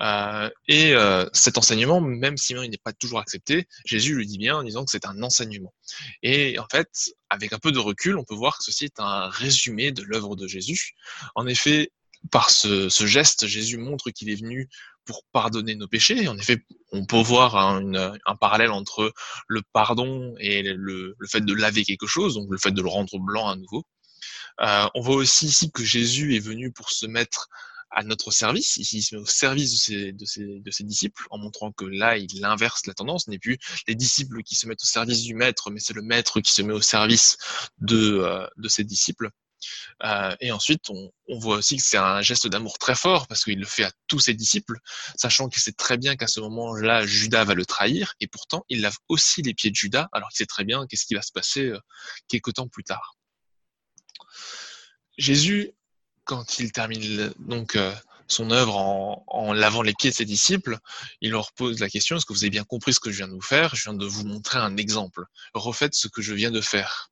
Euh, 0.00 0.50
et 0.68 0.94
euh, 0.94 1.26
cet 1.32 1.58
enseignement, 1.58 2.00
même 2.00 2.36
si 2.36 2.54
il 2.54 2.70
n'est 2.70 2.78
pas 2.78 2.92
toujours 2.92 3.20
accepté, 3.20 3.66
Jésus 3.84 4.14
le 4.14 4.24
dit 4.24 4.38
bien 4.38 4.56
en 4.56 4.62
disant 4.62 4.84
que 4.84 4.90
c'est 4.90 5.06
un 5.06 5.22
enseignement. 5.22 5.74
Et 6.22 6.58
en 6.58 6.66
fait, 6.70 6.88
avec 7.30 7.52
un 7.52 7.58
peu 7.58 7.72
de 7.72 7.78
recul, 7.78 8.16
on 8.16 8.24
peut 8.24 8.34
voir 8.34 8.58
que 8.58 8.64
ceci 8.64 8.86
est 8.86 9.00
un 9.00 9.28
résumé 9.28 9.92
de 9.92 10.02
l'œuvre 10.02 10.36
de 10.36 10.46
Jésus. 10.46 10.94
En 11.34 11.46
effet, 11.46 11.90
par 12.30 12.50
ce, 12.50 12.88
ce 12.88 13.06
geste, 13.06 13.46
Jésus 13.46 13.78
montre 13.78 14.10
qu'il 14.10 14.30
est 14.30 14.40
venu 14.40 14.68
pour 15.04 15.24
pardonner 15.32 15.74
nos 15.74 15.88
péchés. 15.88 16.28
En 16.28 16.36
effet, 16.38 16.64
on 16.92 17.04
peut 17.04 17.20
voir 17.20 17.56
un, 17.56 18.16
parallèle 18.40 18.70
entre 18.70 19.12
le 19.48 19.62
pardon 19.72 20.34
et 20.38 20.62
le, 20.62 21.16
fait 21.28 21.44
de 21.44 21.54
laver 21.54 21.84
quelque 21.84 22.06
chose, 22.06 22.34
donc 22.34 22.48
le 22.50 22.58
fait 22.58 22.72
de 22.72 22.82
le 22.82 22.88
rendre 22.88 23.18
blanc 23.18 23.48
à 23.48 23.56
nouveau. 23.56 23.84
Euh, 24.60 24.86
on 24.94 25.00
voit 25.00 25.16
aussi 25.16 25.46
ici 25.46 25.70
que 25.72 25.82
Jésus 25.82 26.36
est 26.36 26.40
venu 26.40 26.72
pour 26.72 26.90
se 26.90 27.06
mettre 27.06 27.48
à 27.90 28.02
notre 28.02 28.30
service. 28.30 28.76
Ici, 28.76 28.98
il 28.98 29.02
se 29.02 29.14
met 29.14 29.20
au 29.20 29.26
service 29.26 29.90
de 29.90 30.24
ses, 30.24 30.84
disciples, 30.84 31.26
en 31.30 31.38
montrant 31.38 31.72
que 31.72 31.84
là, 31.84 32.16
il 32.16 32.44
inverse 32.44 32.86
la 32.86 32.94
tendance. 32.94 33.24
Ce 33.26 33.30
n'est 33.30 33.38
plus 33.38 33.58
les 33.86 33.94
disciples 33.94 34.42
qui 34.42 34.56
se 34.56 34.66
mettent 34.66 34.82
au 34.82 34.86
service 34.86 35.22
du 35.22 35.34
maître, 35.34 35.70
mais 35.70 35.80
c'est 35.80 35.94
le 35.94 36.02
maître 36.02 36.40
qui 36.40 36.52
se 36.52 36.62
met 36.62 36.72
au 36.72 36.80
service 36.80 37.36
de, 37.78 38.18
euh, 38.18 38.46
de 38.56 38.68
ses 38.68 38.84
disciples. 38.84 39.30
Euh, 40.04 40.34
et 40.40 40.52
ensuite, 40.52 40.88
on, 40.90 41.10
voit 41.38 41.56
aussi 41.56 41.76
que 41.76 41.82
c'est 41.82 41.96
un 41.96 42.20
geste 42.22 42.46
d'amour 42.46 42.78
très 42.78 42.94
fort 42.94 43.26
parce 43.26 43.44
qu'il 43.44 43.58
le 43.58 43.66
fait 43.66 43.84
à 43.84 43.92
tous 44.06 44.20
ses 44.20 44.34
disciples, 44.34 44.78
sachant 45.16 45.48
qu'il 45.48 45.62
sait 45.62 45.72
très 45.72 45.96
bien 45.96 46.16
qu'à 46.16 46.26
ce 46.26 46.40
moment-là, 46.40 47.06
Judas 47.06 47.44
va 47.44 47.54
le 47.54 47.64
trahir, 47.64 48.14
et 48.20 48.26
pourtant, 48.26 48.64
il 48.68 48.80
lave 48.80 48.96
aussi 49.08 49.42
les 49.42 49.54
pieds 49.54 49.70
de 49.70 49.76
Judas, 49.76 50.08
alors 50.12 50.28
qu'il 50.28 50.38
sait 50.38 50.46
très 50.46 50.64
bien 50.64 50.86
qu'est-ce 50.86 51.06
qui 51.06 51.14
va 51.14 51.22
se 51.22 51.32
passer 51.32 51.66
euh, 51.66 51.78
quelques 52.28 52.54
temps 52.54 52.68
plus 52.68 52.84
tard. 52.84 53.16
Jésus 55.16 55.72
quand 56.24 56.58
il 56.58 56.72
termine 56.72 57.32
donc 57.38 57.76
euh, 57.76 57.94
son 58.26 58.50
œuvre 58.50 58.76
en, 58.76 59.52
lavant 59.52 59.82
les 59.82 59.92
pieds 59.94 60.10
de 60.10 60.14
ses 60.14 60.24
disciples, 60.24 60.78
il 61.20 61.30
leur 61.30 61.52
pose 61.52 61.80
la 61.80 61.88
question 61.88 62.16
est-ce 62.16 62.26
que 62.26 62.32
vous 62.32 62.44
avez 62.44 62.50
bien 62.50 62.64
compris 62.64 62.94
ce 62.94 63.00
que 63.00 63.10
je 63.10 63.18
viens 63.18 63.28
de 63.28 63.34
vous 63.34 63.40
faire? 63.40 63.74
Je 63.74 63.84
viens 63.84 63.94
de 63.94 64.06
vous 64.06 64.24
montrer 64.24 64.58
un 64.58 64.76
exemple. 64.76 65.24
Refaites 65.52 65.94
ce 65.94 66.08
que 66.08 66.22
je 66.22 66.34
viens 66.34 66.50
de 66.50 66.60
faire. 66.60 67.10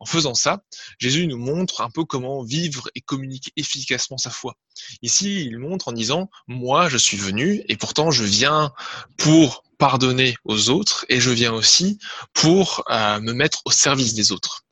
En 0.00 0.06
faisant 0.06 0.34
ça, 0.34 0.62
Jésus 0.98 1.26
nous 1.26 1.38
montre 1.38 1.80
un 1.80 1.90
peu 1.90 2.04
comment 2.04 2.42
vivre 2.42 2.88
et 2.94 3.00
communiquer 3.00 3.52
efficacement 3.56 4.16
sa 4.16 4.30
foi. 4.30 4.56
Ici, 5.02 5.44
il 5.44 5.58
montre 5.58 5.88
en 5.88 5.92
disant 5.92 6.30
moi, 6.46 6.88
je 6.88 6.96
suis 6.96 7.16
venu 7.16 7.64
et 7.68 7.76
pourtant 7.76 8.10
je 8.10 8.24
viens 8.24 8.72
pour 9.16 9.64
pardonner 9.76 10.36
aux 10.44 10.70
autres 10.70 11.04
et 11.08 11.20
je 11.20 11.30
viens 11.30 11.52
aussi 11.52 11.98
pour 12.32 12.84
euh, 12.90 13.20
me 13.20 13.32
mettre 13.32 13.62
au 13.64 13.70
service 13.70 14.14
des 14.14 14.32
autres. 14.32 14.64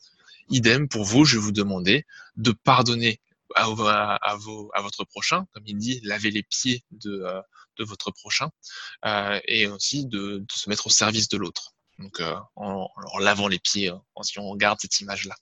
Idem 0.49 0.89
pour 0.89 1.05
vous, 1.05 1.25
je 1.25 1.37
vais 1.37 1.43
vous 1.43 1.53
demander 1.53 2.05
de 2.37 2.53
pardonner 2.53 3.21
à, 3.55 3.65
votre 3.67 5.05
prochain, 5.05 5.47
comme 5.53 5.63
il 5.67 5.79
dit, 5.79 6.01
laver 6.03 6.31
les 6.31 6.43
pieds 6.43 6.85
de, 6.91 7.23
euh, 7.23 7.41
votre 7.79 8.11
prochain, 8.11 8.51
euh, 9.05 9.41
et 9.47 9.67
aussi 9.67 10.07
de, 10.07 10.45
se 10.53 10.69
mettre 10.69 10.87
au 10.87 10.91
service 10.91 11.29
de 11.29 11.37
l'autre. 11.37 11.73
Donc 11.99 12.21
euh, 12.21 12.35
en, 12.57 12.89
lavant 13.21 13.49
les 13.49 13.59
pieds, 13.59 13.89
hein, 13.89 14.03
si 14.23 14.39
on 14.39 14.49
regarde 14.51 14.79
cette 14.81 15.01
image-là. 15.01 15.35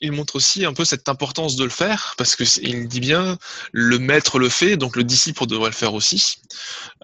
Il 0.00 0.12
montre 0.12 0.36
aussi 0.36 0.64
un 0.66 0.74
peu 0.74 0.84
cette 0.84 1.08
importance 1.08 1.56
de 1.56 1.64
le 1.64 1.70
faire, 1.70 2.14
parce 2.18 2.34
que 2.36 2.44
il 2.60 2.88
dit 2.88 3.00
bien 3.00 3.38
le 3.72 3.98
maître 3.98 4.38
le 4.38 4.48
fait, 4.48 4.76
donc 4.76 4.96
le 4.96 5.04
disciple 5.04 5.46
devrait 5.46 5.70
le 5.70 5.74
faire 5.74 5.94
aussi. 5.94 6.36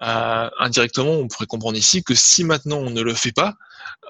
Euh, 0.01 0.49
indirectement, 0.59 1.11
on 1.11 1.27
pourrait 1.27 1.47
comprendre 1.47 1.77
ici 1.77 2.03
que 2.03 2.13
si 2.13 2.43
maintenant 2.43 2.77
on 2.77 2.89
ne 2.89 3.01
le 3.01 3.13
fait 3.13 3.31
pas, 3.31 3.55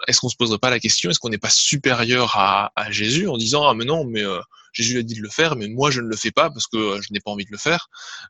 est-ce 0.08 0.20
qu'on 0.20 0.30
se 0.30 0.36
poserait 0.36 0.58
pas 0.58 0.70
la 0.70 0.80
question, 0.80 1.10
est-ce 1.10 1.20
qu'on 1.20 1.30
n'est 1.30 1.38
pas 1.38 1.50
supérieur 1.50 2.36
à, 2.38 2.72
à, 2.76 2.92
Jésus 2.92 3.28
en 3.28 3.38
disant 3.38 3.68
ah 3.68 3.74
mais 3.74 3.86
non 3.86 4.04
mais 4.04 4.24
euh, 4.24 4.42
Jésus 4.72 4.98
a 5.00 5.04
dit 5.04 5.16
de 5.16 5.22
le 5.22 5.30
faire, 5.30 5.56
mais 5.56 5.68
moi 5.68 5.92
je 5.92 6.02
ne 6.02 6.08
le 6.08 6.16
fais 6.16 6.32
pas 6.32 6.50
parce 6.50 6.68
que 6.68 6.78
euh, 6.78 7.02
je 7.02 7.12
n'ai 7.14 7.20
pas 7.20 7.32
envie 7.32 7.46
de 7.46 7.52
le 7.52 7.58
faire. 7.58 7.90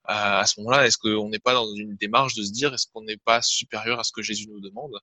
Euh, 0.10 0.40
à 0.42 0.46
ce 0.46 0.60
moment-là, 0.60 0.88
est-ce 0.88 0.98
qu'on 0.98 1.30
n'est 1.30 1.40
pas 1.40 1.54
dans 1.54 1.68
une 1.76 1.96
démarche 1.96 2.36
de 2.36 2.44
se 2.44 2.52
dire 2.52 2.74
est-ce 2.74 2.88
qu'on 2.92 3.04
n'est 3.04 3.18
pas 3.18 3.42
supérieur 3.42 4.00
à 4.00 4.04
ce 4.04 4.12
que 4.12 4.22
Jésus 4.22 4.48
nous 4.48 4.60
demande? 4.60 4.94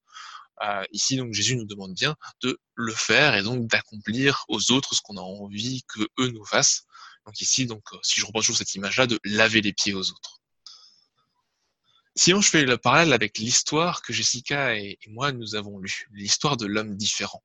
Euh, 0.63 0.85
Ici 0.93 1.17
donc 1.17 1.33
Jésus 1.33 1.57
nous 1.57 1.67
demande 1.67 1.95
bien 1.95 2.17
de 2.43 2.59
le 2.75 2.93
faire 2.93 3.35
et 3.37 3.43
donc 3.43 3.67
d'accomplir 3.69 4.45
aux 4.49 4.73
autres 4.73 4.95
ce 4.95 5.01
qu'on 5.03 5.17
a 5.17 5.23
envie 5.23 5.85
que 5.85 6.03
eux 6.21 6.29
nous 6.29 6.45
fassent. 6.45 6.85
Donc 7.27 7.41
ici 7.41 7.67
donc 7.67 7.85
si 8.03 8.21
je 8.21 8.27
reprends 8.27 8.41
toujours 8.41 8.57
cette 8.57 8.75
image-là 8.75 9.07
de 9.07 9.21
laver 9.25 9.61
les 9.61 9.73
pieds 9.73 9.95
aux 9.95 10.11
autres. 10.11 10.39
Sinon, 12.19 12.41
je 12.41 12.51
fais 12.51 12.65
le 12.65 12.77
parallèle 12.77 13.13
avec 13.13 13.39
l'histoire 13.39 14.03
que 14.03 14.13
Jessica 14.13 14.75
et, 14.75 14.99
moi 15.07 15.31
nous 15.31 15.55
avons 15.55 15.79
lue, 15.79 16.09
l'histoire 16.11 16.57
de 16.57 16.67
l'homme 16.67 16.97
différent. 16.97 17.45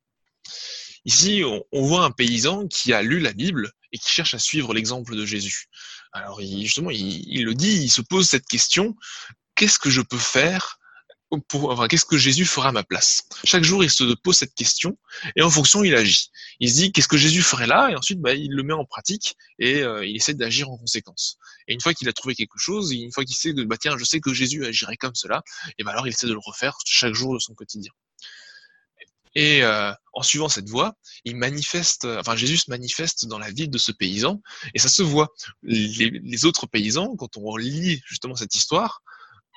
Ici, 1.05 1.43
on, 1.45 1.81
voit 1.86 2.05
un 2.05 2.12
paysan 2.12 2.67
qui 2.67 2.93
a 2.93 3.01
lu 3.01 3.19
la 3.19 3.33
Bible 3.33 3.72
et 3.91 3.98
qui 3.98 4.10
cherche 4.10 4.33
à 4.33 4.39
suivre 4.39 4.74
l'exemple 4.74 5.15
de 5.15 5.25
Jésus. 5.25 5.65
Alors, 6.13 6.41
il, 6.41 6.63
justement, 6.63 6.91
il, 6.91 7.24
il, 7.27 7.45
le 7.45 7.53
dit, 7.53 7.83
il 7.83 7.89
se 7.89 8.01
pose 8.01 8.27
cette 8.27 8.48
question 8.48 8.95
qu'est-ce 9.55 9.79
que 9.79 9.89
je 9.89 10.01
peux 10.01 10.17
faire 10.17 10.79
pour, 11.48 11.72
enfin, 11.72 11.88
qu'est-ce 11.88 12.05
que 12.05 12.17
Jésus 12.17 12.45
fera 12.45 12.69
à 12.69 12.72
ma 12.72 12.83
place? 12.83 13.24
Chaque 13.43 13.63
jour, 13.63 13.83
il 13.83 13.89
se 13.89 14.13
pose 14.15 14.38
cette 14.38 14.53
question 14.53 14.98
et 15.36 15.41
en 15.41 15.50
fonction, 15.50 15.83
il 15.83 15.95
agit. 15.95 16.29
Il 16.60 16.69
se 16.69 16.75
dit 16.75 16.91
qu'est-ce 16.91 17.07
que 17.07 17.17
Jésus 17.17 17.41
ferait 17.41 17.67
là? 17.67 17.89
Et 17.89 17.95
ensuite, 17.95 18.19
bah, 18.19 18.33
il 18.33 18.51
le 18.51 18.63
met 18.63 18.74
en 18.74 18.86
pratique 18.86 19.36
et 19.60 19.81
euh, 19.81 20.05
il 20.05 20.15
essaie 20.15 20.33
d'agir 20.33 20.69
en 20.69 20.77
conséquence. 20.77 21.38
Et 21.67 21.74
une 21.74 21.81
fois 21.81 21.93
qu'il 21.93 22.07
a 22.10 22.13
trouvé 22.13 22.36
quelque 22.36 22.57
chose, 22.57 22.91
une 22.91 23.12
fois 23.12 23.25
qu'il 23.25 23.36
sait 23.36 23.53
que 23.53 23.62
bah 23.62 23.77
tiens, 23.79 23.98
je 23.98 24.03
sais 24.03 24.19
que 24.19 24.33
Jésus 24.33 24.65
agirait 24.65 24.98
comme 24.98 25.15
cela, 25.15 25.41
et 25.77 25.83
bah 25.83 25.91
alors 25.91 26.07
il 26.07 26.12
essaie 26.12 26.27
de 26.27 26.33
le 26.33 26.39
refaire 26.43 26.77
chaque 26.86 27.13
jour 27.13 27.33
de 27.33 27.39
son 27.39 27.53
quotidien. 27.53 27.91
Et 29.36 29.63
euh, 29.63 29.92
en 30.13 30.22
suivant 30.22 30.50
cette 30.50 30.70
voie, 30.70 30.94
il 31.25 31.36
manifeste, 31.36 32.06
enfin 32.06 32.36
Jésus 32.36 32.58
se 32.58 32.70
manifeste 32.70 33.25
dans 33.25 33.40
la 33.40 33.50
vie 33.50 33.68
de 33.68 33.78
ce 33.78 33.92
paysan, 33.92 34.42
et 34.74 34.80
ça 34.80 34.90
se 34.90 35.02
voit. 35.02 35.30
Les, 35.63 36.46
autres 36.46 36.68
paysans, 36.68 37.16
quand 37.16 37.38
on 37.38 37.56
lit 37.56 38.02
justement 38.06 38.36
cette 38.36 38.56
histoire, 38.56 39.02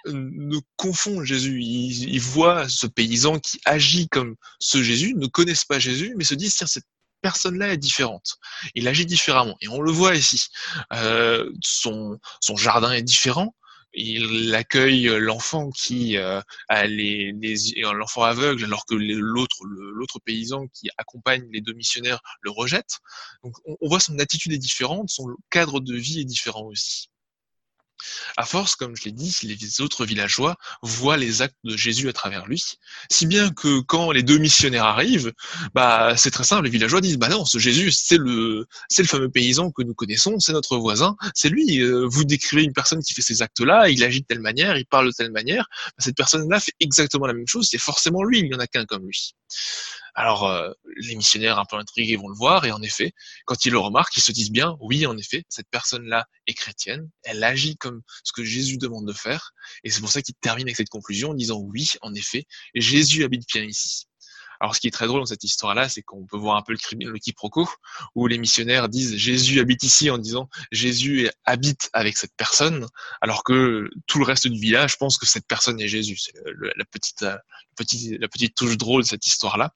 ne 0.06 0.59
confondent 0.76 1.25
Jésus. 1.25 1.61
Ils, 1.62 2.21
voient 2.21 2.68
ce 2.68 2.87
paysan 2.87 3.38
qui 3.38 3.61
agit 3.64 4.09
comme 4.09 4.37
ce 4.61 4.83
Jésus, 4.83 5.14
ne 5.14 5.26
connaissent 5.26 5.64
pas 5.64 5.78
Jésus, 5.78 6.14
mais 6.16 6.25
se 6.25 6.35
disent 6.35 6.54
tiens 6.54 6.66
cette 6.66 6.87
personne-là 7.21 7.73
est 7.73 7.78
différente. 7.78 8.37
Il 8.75 8.88
agit 8.88 9.04
différemment, 9.04 9.56
et 9.61 9.68
on 9.68 9.80
le 9.80 9.90
voit 9.90 10.14
ici. 10.14 10.47
Euh, 10.92 11.50
son 11.61 12.18
jardin 12.56 12.92
est 12.92 13.02
différent 13.02 13.54
il 13.96 14.54
accueille 14.54 15.06
l'enfant 15.18 15.70
qui 15.70 16.16
euh, 16.18 16.40
a 16.68 16.86
les, 16.86 17.32
les 17.32 17.56
l'enfant 17.80 18.22
aveugle 18.22 18.64
alors 18.64 18.86
que 18.86 18.94
l'autre 18.94 19.64
l'autre 19.64 20.20
paysan 20.24 20.68
qui 20.68 20.88
accompagne 20.98 21.46
les 21.50 21.60
deux 21.60 21.72
missionnaires 21.72 22.20
le 22.42 22.50
rejette. 22.50 22.98
Donc 23.42 23.54
on, 23.64 23.76
on 23.80 23.88
voit 23.88 24.00
son 24.00 24.18
attitude 24.18 24.52
est 24.52 24.58
différente, 24.58 25.08
son 25.08 25.34
cadre 25.50 25.80
de 25.80 25.94
vie 25.94 26.20
est 26.20 26.24
différent 26.24 26.64
aussi. 26.66 27.08
À 28.36 28.44
force, 28.44 28.76
comme 28.76 28.96
je 28.96 29.04
l'ai 29.04 29.12
dit, 29.12 29.34
les 29.42 29.80
autres 29.80 30.04
villageois 30.04 30.56
voient 30.82 31.16
les 31.16 31.42
actes 31.42 31.56
de 31.64 31.76
Jésus 31.76 32.08
à 32.08 32.12
travers 32.12 32.46
lui, 32.46 32.62
si 33.10 33.26
bien 33.26 33.50
que 33.50 33.80
quand 33.80 34.12
les 34.12 34.22
deux 34.22 34.38
missionnaires 34.38 34.84
arrivent, 34.84 35.32
bah 35.74 36.16
c'est 36.16 36.30
très 36.30 36.44
simple, 36.44 36.64
les 36.64 36.70
villageois 36.70 37.00
disent 37.00 37.18
bah 37.18 37.28
non, 37.28 37.44
ce 37.44 37.58
Jésus 37.58 37.90
c'est 37.90 38.18
le 38.18 38.66
c'est 38.88 39.02
le 39.02 39.08
fameux 39.08 39.30
paysan 39.30 39.70
que 39.70 39.82
nous 39.82 39.94
connaissons, 39.94 40.38
c'est 40.38 40.52
notre 40.52 40.76
voisin, 40.78 41.16
c'est 41.34 41.48
lui. 41.48 41.80
Euh, 41.80 42.06
vous 42.08 42.24
décrivez 42.24 42.62
une 42.62 42.72
personne 42.72 43.02
qui 43.02 43.14
fait 43.14 43.22
ces 43.22 43.42
actes-là, 43.42 43.88
il 43.88 44.02
agit 44.04 44.20
de 44.20 44.26
telle 44.26 44.40
manière, 44.40 44.76
il 44.76 44.86
parle 44.86 45.06
de 45.06 45.12
telle 45.12 45.32
manière, 45.32 45.66
bah, 45.70 45.92
cette 45.98 46.16
personne-là 46.16 46.60
fait 46.60 46.72
exactement 46.80 47.26
la 47.26 47.34
même 47.34 47.46
chose, 47.46 47.68
c'est 47.70 47.78
forcément 47.78 48.22
lui, 48.22 48.40
il 48.40 48.48
n'y 48.48 48.54
en 48.54 48.58
a 48.58 48.66
qu'un 48.66 48.84
comme 48.84 49.06
lui. 49.06 49.34
Alors, 50.14 50.48
euh, 50.48 50.70
les 50.96 51.14
missionnaires 51.14 51.58
un 51.58 51.66
peu 51.66 51.76
intrigués 51.76 52.16
vont 52.16 52.28
le 52.28 52.36
voir, 52.36 52.64
et 52.64 52.72
en 52.72 52.80
effet, 52.80 53.12
quand 53.44 53.66
ils 53.66 53.72
le 53.72 53.78
remarquent, 53.78 54.16
ils 54.16 54.22
se 54.22 54.32
disent 54.32 54.50
bien, 54.50 54.76
oui, 54.80 55.04
en 55.06 55.16
effet, 55.18 55.44
cette 55.48 55.68
personne-là 55.70 56.26
est 56.46 56.54
chrétienne, 56.54 57.10
elle 57.22 57.44
agit 57.44 57.76
comme 57.76 58.02
ce 58.24 58.32
que 58.32 58.42
Jésus 58.42 58.78
demande 58.78 59.06
de 59.06 59.12
faire, 59.12 59.52
et 59.84 59.90
c'est 59.90 60.00
pour 60.00 60.10
ça 60.10 60.22
qu'ils 60.22 60.34
terminent 60.36 60.66
avec 60.66 60.76
cette 60.76 60.88
conclusion 60.88 61.30
en 61.30 61.34
disant, 61.34 61.58
oui, 61.58 61.92
en 62.00 62.14
effet, 62.14 62.46
Jésus 62.74 63.24
habite 63.24 63.46
bien 63.52 63.64
ici. 63.64 64.06
Alors, 64.60 64.75
ce 64.75 64.80
qui 64.80 64.88
est 64.88 64.90
très 64.90 65.06
drôle 65.06 65.20
dans 65.20 65.26
cette 65.26 65.44
histoire-là, 65.44 65.88
c'est 65.88 66.02
qu'on 66.02 66.25
peut 66.25 66.36
voir 66.36 66.56
un 66.56 66.62
peu 66.62 66.72
le, 66.72 67.10
le 67.12 67.18
quiproquo, 67.18 67.68
où 68.14 68.26
les 68.26 68.38
missionnaires 68.38 68.88
disent 68.88 69.16
Jésus 69.16 69.60
habite 69.60 69.82
ici 69.82 70.10
en 70.10 70.18
disant 70.18 70.48
Jésus 70.72 71.30
habite 71.44 71.90
avec 71.92 72.16
cette 72.16 72.34
personne, 72.36 72.86
alors 73.20 73.44
que 73.44 73.88
tout 74.06 74.18
le 74.18 74.25
reste 74.25 74.46
du 74.46 74.58
village 74.58 74.98
pense 74.98 75.18
que 75.18 75.26
cette 75.26 75.46
personne 75.46 75.80
est 75.80 75.88
Jésus. 75.88 76.16
C'est 76.18 76.34
la 76.76 76.84
petite, 76.84 77.22
la 77.22 77.40
petite, 77.76 78.20
la 78.20 78.28
petite 78.28 78.54
touche 78.54 78.76
drôle 78.76 79.02
de 79.02 79.06
cette 79.06 79.26
histoire-là. 79.26 79.75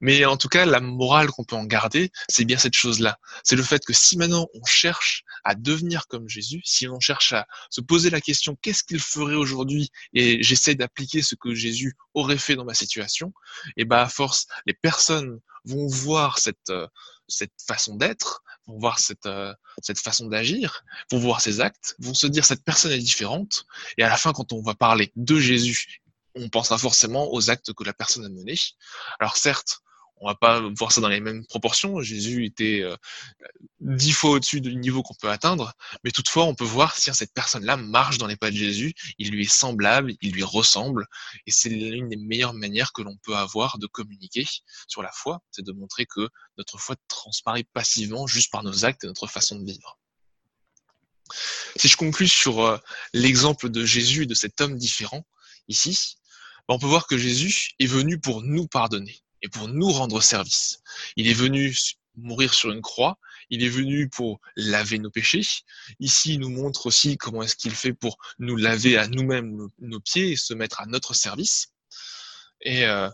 Mais 0.00 0.24
en 0.24 0.36
tout 0.36 0.48
cas, 0.48 0.66
la 0.66 0.80
morale 0.80 1.28
qu'on 1.28 1.44
peut 1.44 1.56
en 1.56 1.64
garder, 1.64 2.10
c'est 2.28 2.44
bien 2.44 2.58
cette 2.58 2.74
chose-là. 2.74 3.18
C'est 3.44 3.56
le 3.56 3.62
fait 3.62 3.84
que 3.84 3.92
si 3.92 4.16
maintenant 4.16 4.48
on 4.54 4.64
cherche 4.64 5.24
à 5.44 5.54
devenir 5.54 6.06
comme 6.08 6.28
Jésus, 6.28 6.60
si 6.64 6.88
on 6.88 7.00
cherche 7.00 7.32
à 7.32 7.46
se 7.70 7.80
poser 7.80 8.10
la 8.10 8.20
question 8.20 8.56
qu'est-ce 8.60 8.82
qu'il 8.82 9.00
ferait 9.00 9.34
aujourd'hui 9.34 9.90
et 10.14 10.42
j'essaie 10.42 10.74
d'appliquer 10.74 11.22
ce 11.22 11.34
que 11.34 11.54
Jésus 11.54 11.96
aurait 12.14 12.38
fait 12.38 12.56
dans 12.56 12.64
ma 12.64 12.74
situation, 12.74 13.32
et 13.76 13.84
ben 13.84 13.98
à 13.98 14.08
force, 14.08 14.46
les 14.66 14.74
personnes 14.74 15.40
vont 15.64 15.86
voir 15.86 16.38
cette 16.38 16.70
euh, 16.70 16.86
cette 17.28 17.52
façon 17.66 17.96
d'être, 17.96 18.42
vont 18.66 18.78
voir 18.78 18.98
cette 18.98 19.26
euh, 19.26 19.52
cette 19.82 20.00
façon 20.00 20.26
d'agir, 20.26 20.84
vont 21.10 21.18
voir 21.18 21.40
ses 21.40 21.60
actes, 21.60 21.94
vont 21.98 22.14
se 22.14 22.26
dire 22.26 22.44
cette 22.44 22.64
personne 22.64 22.92
est 22.92 22.98
différente, 22.98 23.66
et 23.96 24.02
à 24.02 24.08
la 24.08 24.16
fin, 24.16 24.32
quand 24.32 24.52
on 24.52 24.62
va 24.62 24.74
parler 24.74 25.12
de 25.16 25.38
Jésus 25.38 26.00
on 26.34 26.48
pensera 26.48 26.78
forcément 26.78 27.32
aux 27.32 27.50
actes 27.50 27.72
que 27.72 27.84
la 27.84 27.92
personne 27.92 28.24
a 28.24 28.28
menés. 28.28 28.58
Alors 29.18 29.36
certes, 29.36 29.80
on 30.20 30.26
va 30.26 30.34
pas 30.34 30.60
voir 30.76 30.92
ça 30.92 31.00
dans 31.00 31.08
les 31.08 31.20
mêmes 31.20 31.46
proportions. 31.46 32.00
Jésus 32.00 32.44
était 32.44 32.80
euh, 32.82 32.96
dix 33.80 34.12
fois 34.12 34.30
au-dessus 34.30 34.60
du 34.60 34.74
niveau 34.76 35.02
qu'on 35.02 35.14
peut 35.14 35.30
atteindre, 35.30 35.72
mais 36.04 36.10
toutefois, 36.10 36.44
on 36.44 36.54
peut 36.54 36.64
voir 36.64 36.96
si 36.96 37.12
cette 37.14 37.32
personne-là 37.32 37.76
marche 37.76 38.18
dans 38.18 38.26
les 38.26 38.36
pas 38.36 38.50
de 38.50 38.56
Jésus, 38.56 38.94
il 39.18 39.30
lui 39.30 39.44
est 39.44 39.52
semblable, 39.52 40.14
il 40.20 40.32
lui 40.32 40.42
ressemble, 40.42 41.06
et 41.46 41.50
c'est 41.50 41.68
l'une 41.68 42.08
des 42.08 42.16
meilleures 42.16 42.54
manières 42.54 42.92
que 42.92 43.02
l'on 43.02 43.16
peut 43.16 43.36
avoir 43.36 43.78
de 43.78 43.86
communiquer 43.86 44.46
sur 44.86 45.02
la 45.02 45.12
foi, 45.12 45.40
c'est 45.50 45.64
de 45.64 45.72
montrer 45.72 46.06
que 46.06 46.28
notre 46.56 46.78
foi 46.78 46.96
transparaît 47.06 47.64
passivement 47.72 48.26
juste 48.26 48.50
par 48.50 48.62
nos 48.62 48.84
actes 48.84 49.04
et 49.04 49.06
notre 49.06 49.26
façon 49.26 49.58
de 49.58 49.64
vivre. 49.64 49.98
Si 51.76 51.88
je 51.88 51.96
conclue 51.96 52.28
sur 52.28 52.64
euh, 52.64 52.78
l'exemple 53.12 53.68
de 53.68 53.84
Jésus 53.84 54.22
et 54.22 54.26
de 54.26 54.34
cet 54.34 54.60
homme 54.60 54.76
différent, 54.76 55.24
ici, 55.68 56.16
ben, 56.68 56.74
on 56.74 56.78
peut 56.78 56.86
voir 56.86 57.06
que 57.06 57.18
Jésus 57.18 57.72
est 57.78 57.86
venu 57.86 58.18
pour 58.18 58.42
nous 58.42 58.66
pardonner 58.66 59.22
et 59.42 59.48
pour 59.48 59.68
nous 59.68 59.90
rendre 59.90 60.20
service. 60.20 60.80
Il 61.16 61.28
est 61.28 61.34
venu 61.34 61.76
mourir 62.16 62.52
sur 62.52 62.72
une 62.72 62.82
croix, 62.82 63.18
il 63.50 63.62
est 63.62 63.68
venu 63.68 64.08
pour 64.08 64.40
laver 64.56 64.98
nos 64.98 65.10
péchés. 65.10 65.46
Ici, 66.00 66.34
il 66.34 66.40
nous 66.40 66.50
montre 66.50 66.86
aussi 66.86 67.16
comment 67.16 67.42
est-ce 67.42 67.56
qu'il 67.56 67.74
fait 67.74 67.92
pour 67.92 68.18
nous 68.38 68.56
laver 68.56 68.96
à 68.96 69.06
nous-mêmes 69.06 69.68
nos, 69.78 70.00
pieds 70.00 70.32
et 70.32 70.36
se 70.36 70.54
mettre 70.54 70.80
à 70.80 70.86
notre 70.86 71.14
service. 71.14 71.68
Et 72.62 72.84
euh, 72.86 73.08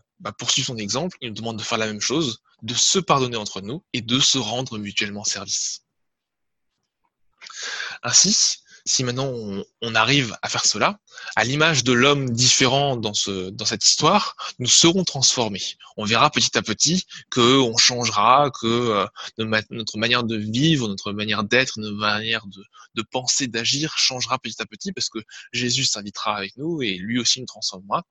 suivre 0.48 0.68
son 0.68 0.78
exemple, 0.78 1.16
il 1.20 1.28
nous 1.28 1.34
demande 1.34 1.58
de 1.58 1.62
faire 1.62 1.78
la 1.78 1.86
même 1.86 2.00
chose, 2.00 2.40
de 2.62 2.74
se 2.74 2.98
pardonner 2.98 3.36
entre 3.36 3.60
nous 3.60 3.84
et 3.92 4.00
de 4.00 4.18
se 4.18 4.38
rendre 4.38 4.78
mutuellement 4.78 5.24
service. 5.24 5.82
Ainsi, 8.02 8.58
si 8.86 9.04
maintenant 9.04 9.32
on, 9.82 9.94
arrive 9.94 10.36
à 10.42 10.48
faire 10.48 10.64
cela, 10.64 10.98
à 11.36 11.44
l'image 11.44 11.84
de 11.84 11.92
l'homme 11.92 12.30
différent 12.30 12.96
dans, 12.96 13.14
ce, 13.14 13.50
dans 13.50 13.64
cette 13.64 13.84
histoire, 13.84 14.36
nous 14.58 14.68
serons 14.68 15.04
transformés. 15.04 15.62
On 15.96 16.04
verra 16.04 16.30
petit 16.30 16.56
à 16.56 16.62
petit 16.62 17.04
que 17.30 17.58
on 17.60 17.76
changera, 17.76 18.50
que 18.50 18.66
euh, 18.66 19.06
notre 19.70 19.98
manière 19.98 20.24
de 20.24 20.36
vivre, 20.36 20.88
notre 20.88 21.12
manière 21.12 21.44
d'être, 21.44 21.78
notre 21.78 21.96
manière 21.96 22.44
de, 22.94 23.02
penser, 23.10 23.46
d'agir 23.46 23.96
changera 23.96 24.38
petit 24.38 24.60
à 24.60 24.66
petit 24.66 24.92
parce 24.92 25.08
que 25.08 25.18
Jésus 25.52 25.84
s'invitera 25.84 26.36
avec 26.36 26.56
nous 26.56 26.82
et 26.82 26.94
lui 26.96 27.18
aussi 27.18 27.40
nous 27.40 27.46
transformera. 27.46 28.04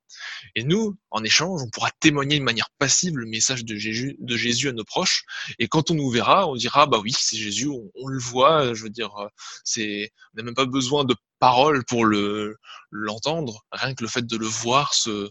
Et 0.54 0.64
nous, 0.64 0.96
en 1.10 1.24
échange, 1.24 1.62
on 1.62 1.70
pourra 1.70 1.90
témoigner 2.00 2.38
de 2.38 2.44
manière 2.44 2.70
passive 2.78 3.16
le 3.16 3.26
message 3.26 3.64
de 3.64 3.76
Jésus, 3.76 4.68
à 4.68 4.72
nos 4.72 4.84
proches. 4.84 5.24
Et 5.58 5.68
quand 5.68 5.90
on 5.90 5.94
nous 5.94 6.10
verra, 6.10 6.48
on 6.48 6.54
dira, 6.54 6.86
bah 6.86 7.00
oui, 7.02 7.12
c'est 7.16 7.36
Jésus, 7.36 7.68
on, 7.68 7.90
on, 7.94 8.06
le 8.06 8.18
voit, 8.18 8.74
je 8.74 8.82
veux 8.82 8.90
dire, 8.90 9.14
euh, 9.18 9.28
c'est, 9.64 10.10
on 10.32 10.38
n'a 10.38 10.42
même 10.44 10.54
pas 10.54 10.66
besoin 10.66 11.04
de 11.04 11.14
paroles 11.44 11.84
pour 11.84 12.06
le 12.06 12.56
l'entendre, 12.90 13.66
rien 13.70 13.94
que 13.94 14.02
le 14.02 14.08
fait 14.08 14.26
de 14.26 14.36
le 14.38 14.46
voir 14.46 14.94
se, 14.94 15.30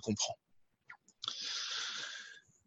comprend. 0.00 0.34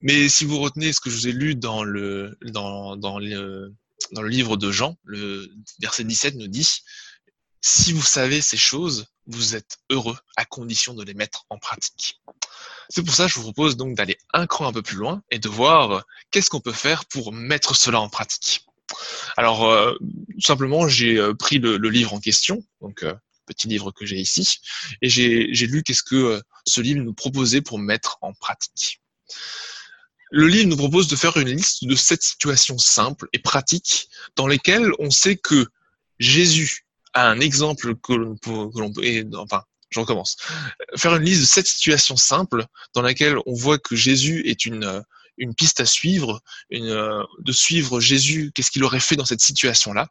Mais 0.02 0.30
si 0.30 0.46
vous 0.46 0.60
retenez 0.60 0.94
ce 0.94 1.02
que 1.02 1.10
je 1.10 1.16
vous 1.16 1.28
ai 1.28 1.32
lu 1.32 1.56
dans 1.56 1.84
le, 1.84 2.38
dans, 2.42 2.96
dans 2.96 3.18
le, 3.18 3.74
dans 4.12 4.22
le 4.22 4.30
livre 4.30 4.56
de 4.56 4.72
Jean, 4.72 4.98
le 5.04 5.50
verset 5.80 6.04
17 6.04 6.36
nous 6.36 6.48
dit, 6.48 6.84
si 7.62 7.92
vous 7.92 8.04
savez 8.04 8.40
ces 8.40 8.58
choses, 8.58 9.08
vous 9.26 9.56
êtes 9.56 9.80
heureux 9.90 10.18
à 10.36 10.46
condition 10.46 10.94
de 10.94 11.04
les 11.04 11.16
mettre 11.16 11.46
en 11.50 11.58
pratique. 11.58 12.22
C'est 12.90 13.04
pour 13.04 13.16
ça 13.16 13.26
que 13.26 13.32
je 13.32 13.36
vous 13.36 13.52
propose 13.52 13.78
donc 13.78 13.96
d'aller 13.96 14.18
un 14.34 14.46
cran 14.46 14.68
un 14.68 14.74
peu 14.74 14.84
plus 14.84 14.98
loin 14.98 15.24
et 15.32 15.40
de 15.40 15.50
voir 15.50 16.06
qu'est-ce 16.30 16.52
qu'on 16.52 16.62
peut 16.62 16.72
faire 16.72 17.06
pour 17.06 17.34
mettre 17.34 17.76
cela 17.76 18.00
en 18.00 18.10
pratique. 18.10 18.69
Alors, 19.38 19.70
euh, 19.70 19.94
tout 20.00 20.42
simplement, 20.42 20.88
j'ai 20.88 21.18
euh, 21.18 21.34
pris 21.34 21.60
le, 21.60 21.78
livre 21.78 22.14
en 22.14 22.20
question, 22.20 22.64
donc 22.82 23.04
euh, 23.04 23.14
petit 23.46 23.68
livre 23.68 23.92
que 23.92 24.06
j'ai 24.06 24.18
ici, 24.18 24.60
et 25.02 25.10
j'ai 25.10 25.68
lu 25.68 25.84
qu'est-ce 25.84 26.04
que 26.04 26.42
ce 26.68 26.82
livre 26.82 27.02
nous 27.02 27.14
proposait 27.14 27.62
pour 27.62 27.80
mettre 27.80 28.18
en 28.22 28.34
pratique. 28.34 29.02
Le 30.32 30.48
livre 30.48 30.70
nous 30.70 30.78
propose 30.78 31.08
de 31.08 31.16
faire 31.16 31.36
une 31.38 31.50
liste 31.50 31.86
de 31.86 31.96
sept 31.96 32.22
situations 32.22 32.78
simples 32.78 33.28
et 33.34 33.40
pratiques 33.40 34.10
dans 34.36 34.46
lesquelles 34.46 34.92
on 35.00 35.10
sait 35.10 35.36
que 35.36 35.66
Jésus 36.20 36.86
a 37.14 37.28
un 37.28 37.40
exemple 37.40 37.96
que 37.96 38.14
l'on 38.14 38.38
peut, 38.38 38.70
enfin, 39.36 39.64
je 39.90 40.00
recommence. 40.00 40.38
Faire 40.96 41.16
une 41.16 41.24
liste 41.24 41.42
de 41.42 41.48
sept 41.48 41.66
situations 41.66 42.18
simples 42.18 42.68
dans 42.94 43.02
lesquelles 43.02 43.38
on 43.48 43.54
voit 43.56 43.80
que 43.80 43.96
Jésus 43.96 44.48
est 44.48 44.68
une, 44.68 45.04
une 45.40 45.56
piste 45.56 45.80
à 45.80 45.86
suivre, 45.86 46.42
euh, 46.74 47.24
de 47.40 47.52
suivre 47.52 48.00
Jésus, 48.00 48.52
qu'est-ce 48.54 48.72
qu'il 48.72 48.84
aurait 48.84 49.00
fait 49.00 49.16
dans 49.16 49.26
cette 49.26 49.42
situation-là, 49.42 50.08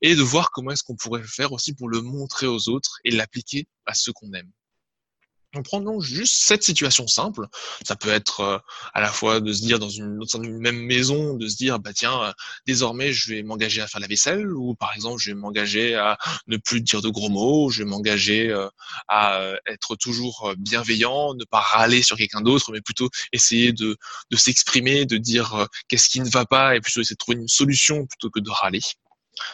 et 0.00 0.14
de 0.14 0.22
voir 0.22 0.50
comment 0.50 0.70
est-ce 0.70 0.82
qu'on 0.82 0.96
pourrait 0.96 1.22
faire 1.22 1.52
aussi 1.52 1.74
pour 1.74 1.88
le 1.88 2.00
montrer 2.00 2.46
aux 2.46 2.68
autres 2.68 2.98
et 3.04 3.10
l'appliquer 3.10 3.66
à 3.86 3.94
ceux 3.94 4.12
qu'on 4.12 4.32
aime. 4.32 4.50
Donc 5.54 6.02
juste 6.02 6.42
cette 6.42 6.62
situation 6.62 7.06
simple. 7.06 7.46
Ça 7.86 7.96
peut 7.96 8.10
être 8.10 8.40
euh, 8.40 8.58
à 8.92 9.00
la 9.00 9.10
fois 9.10 9.40
de 9.40 9.50
se 9.52 9.62
dire 9.62 9.78
dans 9.78 9.88
une, 9.88 10.18
dans 10.18 10.42
une 10.42 10.58
même 10.58 10.78
maison, 10.78 11.34
de 11.34 11.48
se 11.48 11.56
dire 11.56 11.78
bah 11.78 11.94
tiens, 11.94 12.22
euh, 12.22 12.32
désormais 12.66 13.14
je 13.14 13.32
vais 13.32 13.42
m'engager 13.42 13.80
à 13.80 13.86
faire 13.86 14.00
la 14.00 14.06
vaisselle, 14.06 14.52
ou 14.52 14.74
par 14.74 14.94
exemple 14.94 15.18
je 15.18 15.30
vais 15.30 15.34
m'engager 15.34 15.94
à 15.94 16.18
ne 16.48 16.58
plus 16.58 16.82
dire 16.82 17.00
de 17.00 17.08
gros 17.08 17.30
mots, 17.30 17.70
je 17.70 17.82
vais 17.82 17.88
m'engager 17.88 18.50
euh, 18.50 18.68
à 19.08 19.40
être 19.66 19.96
toujours 19.96 20.52
bienveillant, 20.58 21.34
ne 21.34 21.44
pas 21.44 21.60
râler 21.60 22.02
sur 22.02 22.18
quelqu'un 22.18 22.42
d'autre, 22.42 22.70
mais 22.72 22.82
plutôt 22.82 23.08
essayer 23.32 23.72
de, 23.72 23.96
de 24.30 24.36
s'exprimer, 24.36 25.06
de 25.06 25.16
dire 25.16 25.66
qu'est-ce 25.88 26.10
qui 26.10 26.20
ne 26.20 26.28
va 26.28 26.44
pas, 26.44 26.76
et 26.76 26.80
plutôt 26.80 27.00
essayer 27.00 27.14
de 27.14 27.18
trouver 27.18 27.38
une 27.38 27.48
solution 27.48 28.06
plutôt 28.06 28.30
que 28.30 28.40
de 28.40 28.50
râler. 28.50 28.80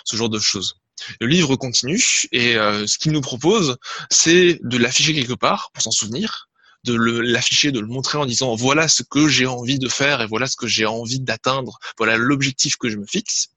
Ce 0.05 0.17
genre 0.17 0.31
de 0.31 0.39
choses. 0.41 0.77
Le 1.21 1.27
livre 1.27 1.57
continue 1.57 2.03
et 2.33 2.57
euh, 2.57 2.87
ce 2.87 2.99
qu'il 2.99 3.13
nous 3.13 3.21
propose, 3.21 3.77
c'est 4.11 4.61
de 4.63 4.79
l'afficher 4.79 5.15
quelque 5.15 5.35
part 5.35 5.71
pour 5.73 5.83
s'en 5.83 5.91
souvenir, 5.91 6.49
de 6.85 6.95
l'afficher, 6.95 7.73
de 7.73 7.81
le 7.81 7.87
montrer 7.87 8.19
en 8.19 8.27
disant 8.27 8.55
voilà 8.55 8.89
ce 8.89 9.03
que 9.03 9.27
j'ai 9.29 9.47
envie 9.47 9.79
de 9.79 9.89
faire 9.89 10.21
et 10.21 10.27
voilà 10.27 10.47
ce 10.47 10.57
que 10.57 10.67
j'ai 10.67 10.87
envie 10.87 11.21
d'atteindre, 11.21 11.79
voilà 11.97 12.17
l'objectif 12.17 12.77
que 12.77 12.91
je 12.91 12.97
me 12.97 13.07
fixe, 13.07 13.49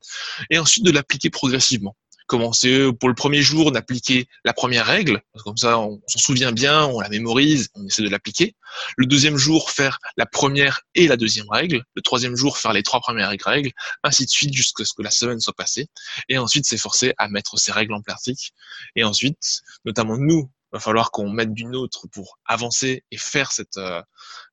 et 0.49 0.57
ensuite 0.59 0.85
de 0.85 0.91
l'appliquer 0.91 1.29
progressivement 1.29 1.95
commencer 2.27 2.91
pour 2.99 3.09
le 3.09 3.15
premier 3.15 3.41
jour 3.41 3.71
d'appliquer 3.71 4.27
la 4.45 4.53
première 4.53 4.85
règle, 4.85 5.21
comme 5.43 5.57
ça 5.57 5.79
on, 5.79 6.01
s'en 6.07 6.19
souvient 6.19 6.51
bien, 6.51 6.85
on 6.85 6.99
la 6.99 7.09
mémorise, 7.09 7.69
on 7.73 7.85
essaie 7.85 8.03
de 8.03 8.09
l'appliquer. 8.09 8.55
Le 8.97 9.05
deuxième 9.05 9.37
jour, 9.37 9.71
faire 9.71 9.99
la 10.17 10.25
première 10.25 10.81
et 10.93 11.07
la 11.07 11.17
deuxième 11.17 11.49
règle. 11.49 11.83
Le 11.95 12.01
troisième 12.01 12.35
jour, 12.35 12.57
faire 12.57 12.73
les 12.73 12.83
trois 12.83 12.99
premières 12.99 13.33
règles, 13.43 13.71
ainsi 14.03 14.25
de 14.25 14.29
suite 14.29 14.53
jusqu'à 14.53 14.85
ce 14.85 14.93
que 14.93 15.01
la 15.01 15.11
semaine 15.11 15.39
soit 15.39 15.53
passée. 15.53 15.87
Et 16.29 16.37
ensuite, 16.37 16.65
s'efforcer 16.65 17.13
à 17.17 17.29
mettre 17.29 17.57
ces 17.57 17.71
règles 17.71 17.93
en 17.93 18.01
pratique. 18.01 18.53
Et 18.95 19.03
ensuite, 19.03 19.61
notamment 19.85 20.17
nous, 20.17 20.51
il 20.71 20.75
va 20.75 20.79
falloir 20.79 21.11
qu'on 21.11 21.29
mette 21.29 21.53
du 21.53 21.65
nôtre 21.65 22.07
pour 22.11 22.39
avancer 22.45 23.03
et 23.11 23.17
euh, 23.17 24.01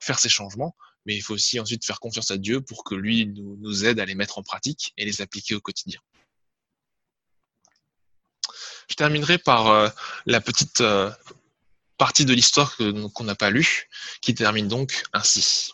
faire 0.00 0.18
ces 0.18 0.28
changements. 0.28 0.76
Mais 1.06 1.16
il 1.16 1.20
faut 1.20 1.34
aussi 1.34 1.60
ensuite 1.60 1.84
faire 1.84 2.00
confiance 2.00 2.30
à 2.30 2.38
Dieu 2.38 2.60
pour 2.60 2.84
que 2.84 2.94
lui 2.94 3.26
nous 3.26 3.84
aide 3.84 4.00
à 4.00 4.06
les 4.06 4.14
mettre 4.14 4.38
en 4.38 4.42
pratique 4.42 4.94
et 4.96 5.04
les 5.04 5.20
appliquer 5.20 5.54
au 5.54 5.60
quotidien. 5.60 6.00
Je 8.88 8.94
terminerai 8.94 9.38
par 9.38 9.68
euh, 9.68 9.88
la 10.26 10.40
petite 10.40 10.80
euh, 10.80 11.10
partie 11.96 12.24
de 12.24 12.34
l'histoire 12.34 12.76
qu'on 12.76 13.24
n'a 13.24 13.34
pas 13.34 13.50
lue, 13.50 13.88
qui 14.20 14.34
termine 14.34 14.68
donc 14.68 15.04
ainsi. 15.12 15.72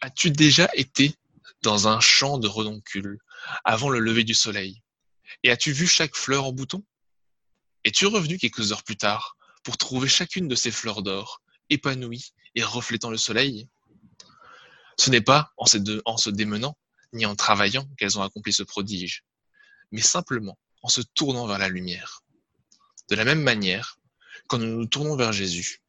As-tu 0.00 0.30
déjà 0.30 0.68
été 0.74 1.14
dans 1.62 1.88
un 1.88 2.00
champ 2.00 2.38
de 2.38 2.48
redoncules 2.48 3.18
avant 3.64 3.88
le 3.90 3.98
lever 3.98 4.24
du 4.24 4.34
soleil? 4.34 4.82
Et 5.42 5.50
as-tu 5.50 5.72
vu 5.72 5.86
chaque 5.86 6.16
fleur 6.16 6.44
en 6.44 6.52
bouton? 6.52 6.84
Es-tu 7.84 8.06
revenu 8.06 8.38
quelques 8.38 8.72
heures 8.72 8.82
plus 8.82 8.96
tard 8.96 9.36
pour 9.62 9.76
trouver 9.76 10.08
chacune 10.08 10.48
de 10.48 10.54
ces 10.54 10.70
fleurs 10.70 11.02
d'or 11.02 11.42
épanouies 11.70 12.32
et 12.54 12.62
reflétant 12.62 13.10
le 13.10 13.16
soleil? 13.16 13.68
Ce 14.96 15.10
n'est 15.10 15.20
pas 15.20 15.52
en 15.56 15.66
se 15.66 16.30
démenant 16.30 16.76
ni 17.12 17.26
en 17.26 17.36
travaillant 17.36 17.88
qu'elles 17.96 18.18
ont 18.18 18.22
accompli 18.22 18.52
ce 18.52 18.62
prodige, 18.62 19.24
mais 19.92 20.00
simplement 20.00 20.58
en 20.82 20.88
se 20.88 21.00
tournant 21.00 21.46
vers 21.46 21.58
la 21.58 21.68
lumière. 21.68 22.22
De 23.08 23.14
la 23.14 23.24
même 23.24 23.42
manière, 23.42 23.98
quand 24.46 24.58
nous 24.58 24.66
nous 24.66 24.86
tournons 24.86 25.16
vers 25.16 25.32
Jésus, 25.32 25.82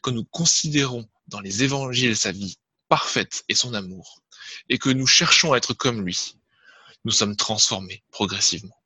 quand 0.00 0.12
nous 0.12 0.24
considérons 0.24 1.08
dans 1.28 1.40
les 1.40 1.62
évangiles 1.62 2.16
sa 2.16 2.32
vie 2.32 2.58
parfaite 2.88 3.44
et 3.48 3.54
son 3.54 3.74
amour, 3.74 4.22
et 4.68 4.78
que 4.78 4.90
nous 4.90 5.06
cherchons 5.06 5.52
à 5.52 5.56
être 5.56 5.74
comme 5.74 6.04
lui, 6.04 6.36
nous 7.04 7.12
sommes 7.12 7.36
transformés 7.36 8.02
progressivement. 8.10 8.76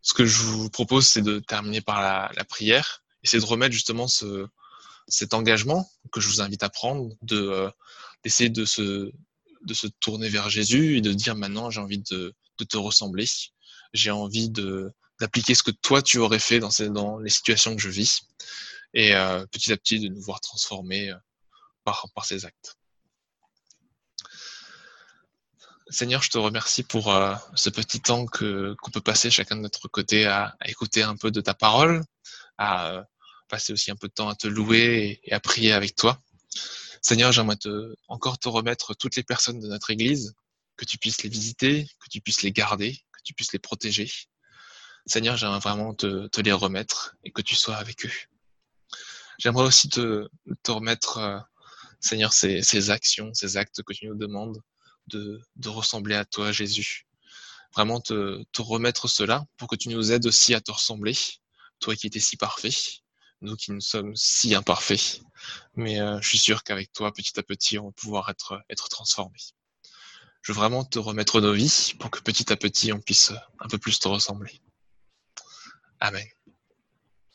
Ce 0.00 0.14
que 0.14 0.24
je 0.24 0.42
vous 0.42 0.70
propose, 0.70 1.06
c'est 1.06 1.22
de 1.22 1.38
terminer 1.38 1.80
par 1.80 2.00
la, 2.00 2.44
prière, 2.44 3.02
et 3.22 3.26
c'est 3.26 3.40
de 3.40 3.44
remettre 3.44 3.74
justement 3.74 4.08
ce, 4.08 4.46
cet 5.06 5.34
engagement 5.34 5.90
que 6.12 6.20
je 6.20 6.28
vous 6.28 6.40
invite 6.40 6.62
à 6.62 6.70
prendre, 6.70 7.14
de 7.22 7.36
euh, 7.36 7.70
d'essayer 8.24 8.50
de 8.50 8.64
se, 8.64 9.12
de 9.62 9.74
se 9.74 9.86
tourner 9.86 10.28
vers 10.28 10.50
Jésus 10.50 10.96
et 10.96 11.00
de 11.00 11.12
dire 11.12 11.36
maintenant 11.36 11.70
j'ai 11.70 11.80
envie 11.80 11.98
de, 11.98 12.34
de 12.58 12.64
te 12.64 12.76
ressembler. 12.76 13.26
J'ai 13.92 14.10
envie 14.10 14.50
d'appliquer 14.50 15.54
ce 15.54 15.62
que 15.62 15.70
toi 15.70 16.02
tu 16.02 16.18
aurais 16.18 16.38
fait 16.38 16.60
dans, 16.60 17.18
les 17.18 17.30
situations 17.30 17.74
que 17.74 17.82
je 17.82 17.88
vis 17.88 18.20
et 18.94 19.14
euh, 19.14 19.46
petit 19.46 19.72
à 19.72 19.76
petit 19.76 20.00
de 20.00 20.08
nous 20.08 20.20
voir 20.20 20.40
transformer 20.40 21.10
euh, 21.10 21.16
par, 21.84 22.24
ces 22.24 22.44
actes. 22.44 22.76
Seigneur, 25.90 26.22
je 26.22 26.28
te 26.28 26.36
remercie 26.36 26.82
pour 26.82 27.14
euh, 27.14 27.34
ce 27.54 27.70
petit 27.70 28.00
temps 28.00 28.26
que 28.26 28.74
qu'on 28.82 28.90
peut 28.90 29.00
passer 29.00 29.30
chacun 29.30 29.56
de 29.56 29.62
notre 29.62 29.88
côté 29.88 30.26
à, 30.26 30.54
écouter 30.66 31.02
un 31.02 31.16
peu 31.16 31.30
de 31.30 31.40
ta 31.40 31.54
parole, 31.54 32.04
à 32.58 33.04
passer 33.48 33.72
aussi 33.72 33.90
un 33.90 33.96
peu 33.96 34.08
de 34.08 34.12
temps 34.12 34.28
à 34.28 34.34
te 34.34 34.46
louer 34.46 35.20
et 35.24 35.32
à 35.32 35.40
prier 35.40 35.72
avec 35.72 35.96
toi. 35.96 36.20
Seigneur, 37.00 37.32
j'aimerais 37.32 37.56
encore 38.08 38.38
te 38.38 38.48
remettre 38.48 38.94
toutes 38.94 39.16
les 39.16 39.22
personnes 39.22 39.60
de 39.60 39.68
notre 39.68 39.90
Église, 39.90 40.34
que 40.78 40.86
tu 40.86 40.96
puisses 40.96 41.22
les 41.22 41.28
visiter, 41.28 41.84
que 42.00 42.08
tu 42.10 42.22
puisses 42.22 42.40
les 42.42 42.52
garder, 42.52 42.94
que 43.12 43.20
tu 43.24 43.34
puisses 43.34 43.52
les 43.52 43.58
protéger. 43.58 44.10
Seigneur, 45.04 45.36
j'aimerais 45.36 45.58
vraiment 45.58 45.92
te, 45.92 46.28
te, 46.28 46.40
les 46.40 46.52
remettre 46.52 47.16
et 47.24 47.32
que 47.32 47.42
tu 47.42 47.54
sois 47.54 47.76
avec 47.76 48.06
eux. 48.06 48.12
J'aimerais 49.38 49.64
aussi 49.64 49.88
te, 49.88 50.28
remettre, 50.66 51.18
euh, 51.18 51.38
Seigneur, 52.00 52.32
ces, 52.32 52.90
actions, 52.90 53.34
ces 53.34 53.56
actes 53.56 53.82
que 53.82 53.92
tu 53.92 54.06
nous 54.06 54.14
demandes 54.14 54.62
de, 55.08 55.40
de 55.56 55.68
ressembler 55.68 56.14
à 56.14 56.24
toi, 56.24 56.52
Jésus. 56.52 57.06
Vraiment 57.74 58.00
te, 58.00 58.42
te 58.52 58.62
remettre 58.62 59.08
cela 59.08 59.44
pour 59.56 59.68
que 59.68 59.76
tu 59.76 59.88
nous 59.88 60.12
aides 60.12 60.26
aussi 60.26 60.54
à 60.54 60.60
te 60.60 60.70
ressembler, 60.70 61.16
toi 61.80 61.94
qui 61.96 62.06
étais 62.06 62.20
si 62.20 62.36
parfait, 62.36 62.74
nous 63.40 63.56
qui 63.56 63.72
nous 63.72 63.80
sommes 63.80 64.14
si 64.14 64.54
imparfaits. 64.54 65.20
Mais 65.74 66.00
euh, 66.00 66.20
je 66.20 66.28
suis 66.28 66.38
sûr 66.38 66.62
qu'avec 66.62 66.92
toi, 66.92 67.12
petit 67.12 67.38
à 67.38 67.42
petit, 67.42 67.78
on 67.78 67.86
va 67.86 67.92
pouvoir 67.92 68.30
être, 68.30 68.60
être 68.70 68.88
transformés. 68.88 69.54
Je 70.48 70.54
veux 70.54 70.60
vraiment 70.60 70.82
te 70.82 70.98
remettre 70.98 71.42
nos 71.42 71.52
vies 71.52 71.92
pour 71.98 72.10
que 72.10 72.20
petit 72.20 72.50
à 72.50 72.56
petit, 72.56 72.90
on 72.94 73.00
puisse 73.00 73.34
un 73.60 73.68
peu 73.68 73.76
plus 73.76 73.98
te 73.98 74.08
ressembler. 74.08 74.62
Amen. 76.00 76.24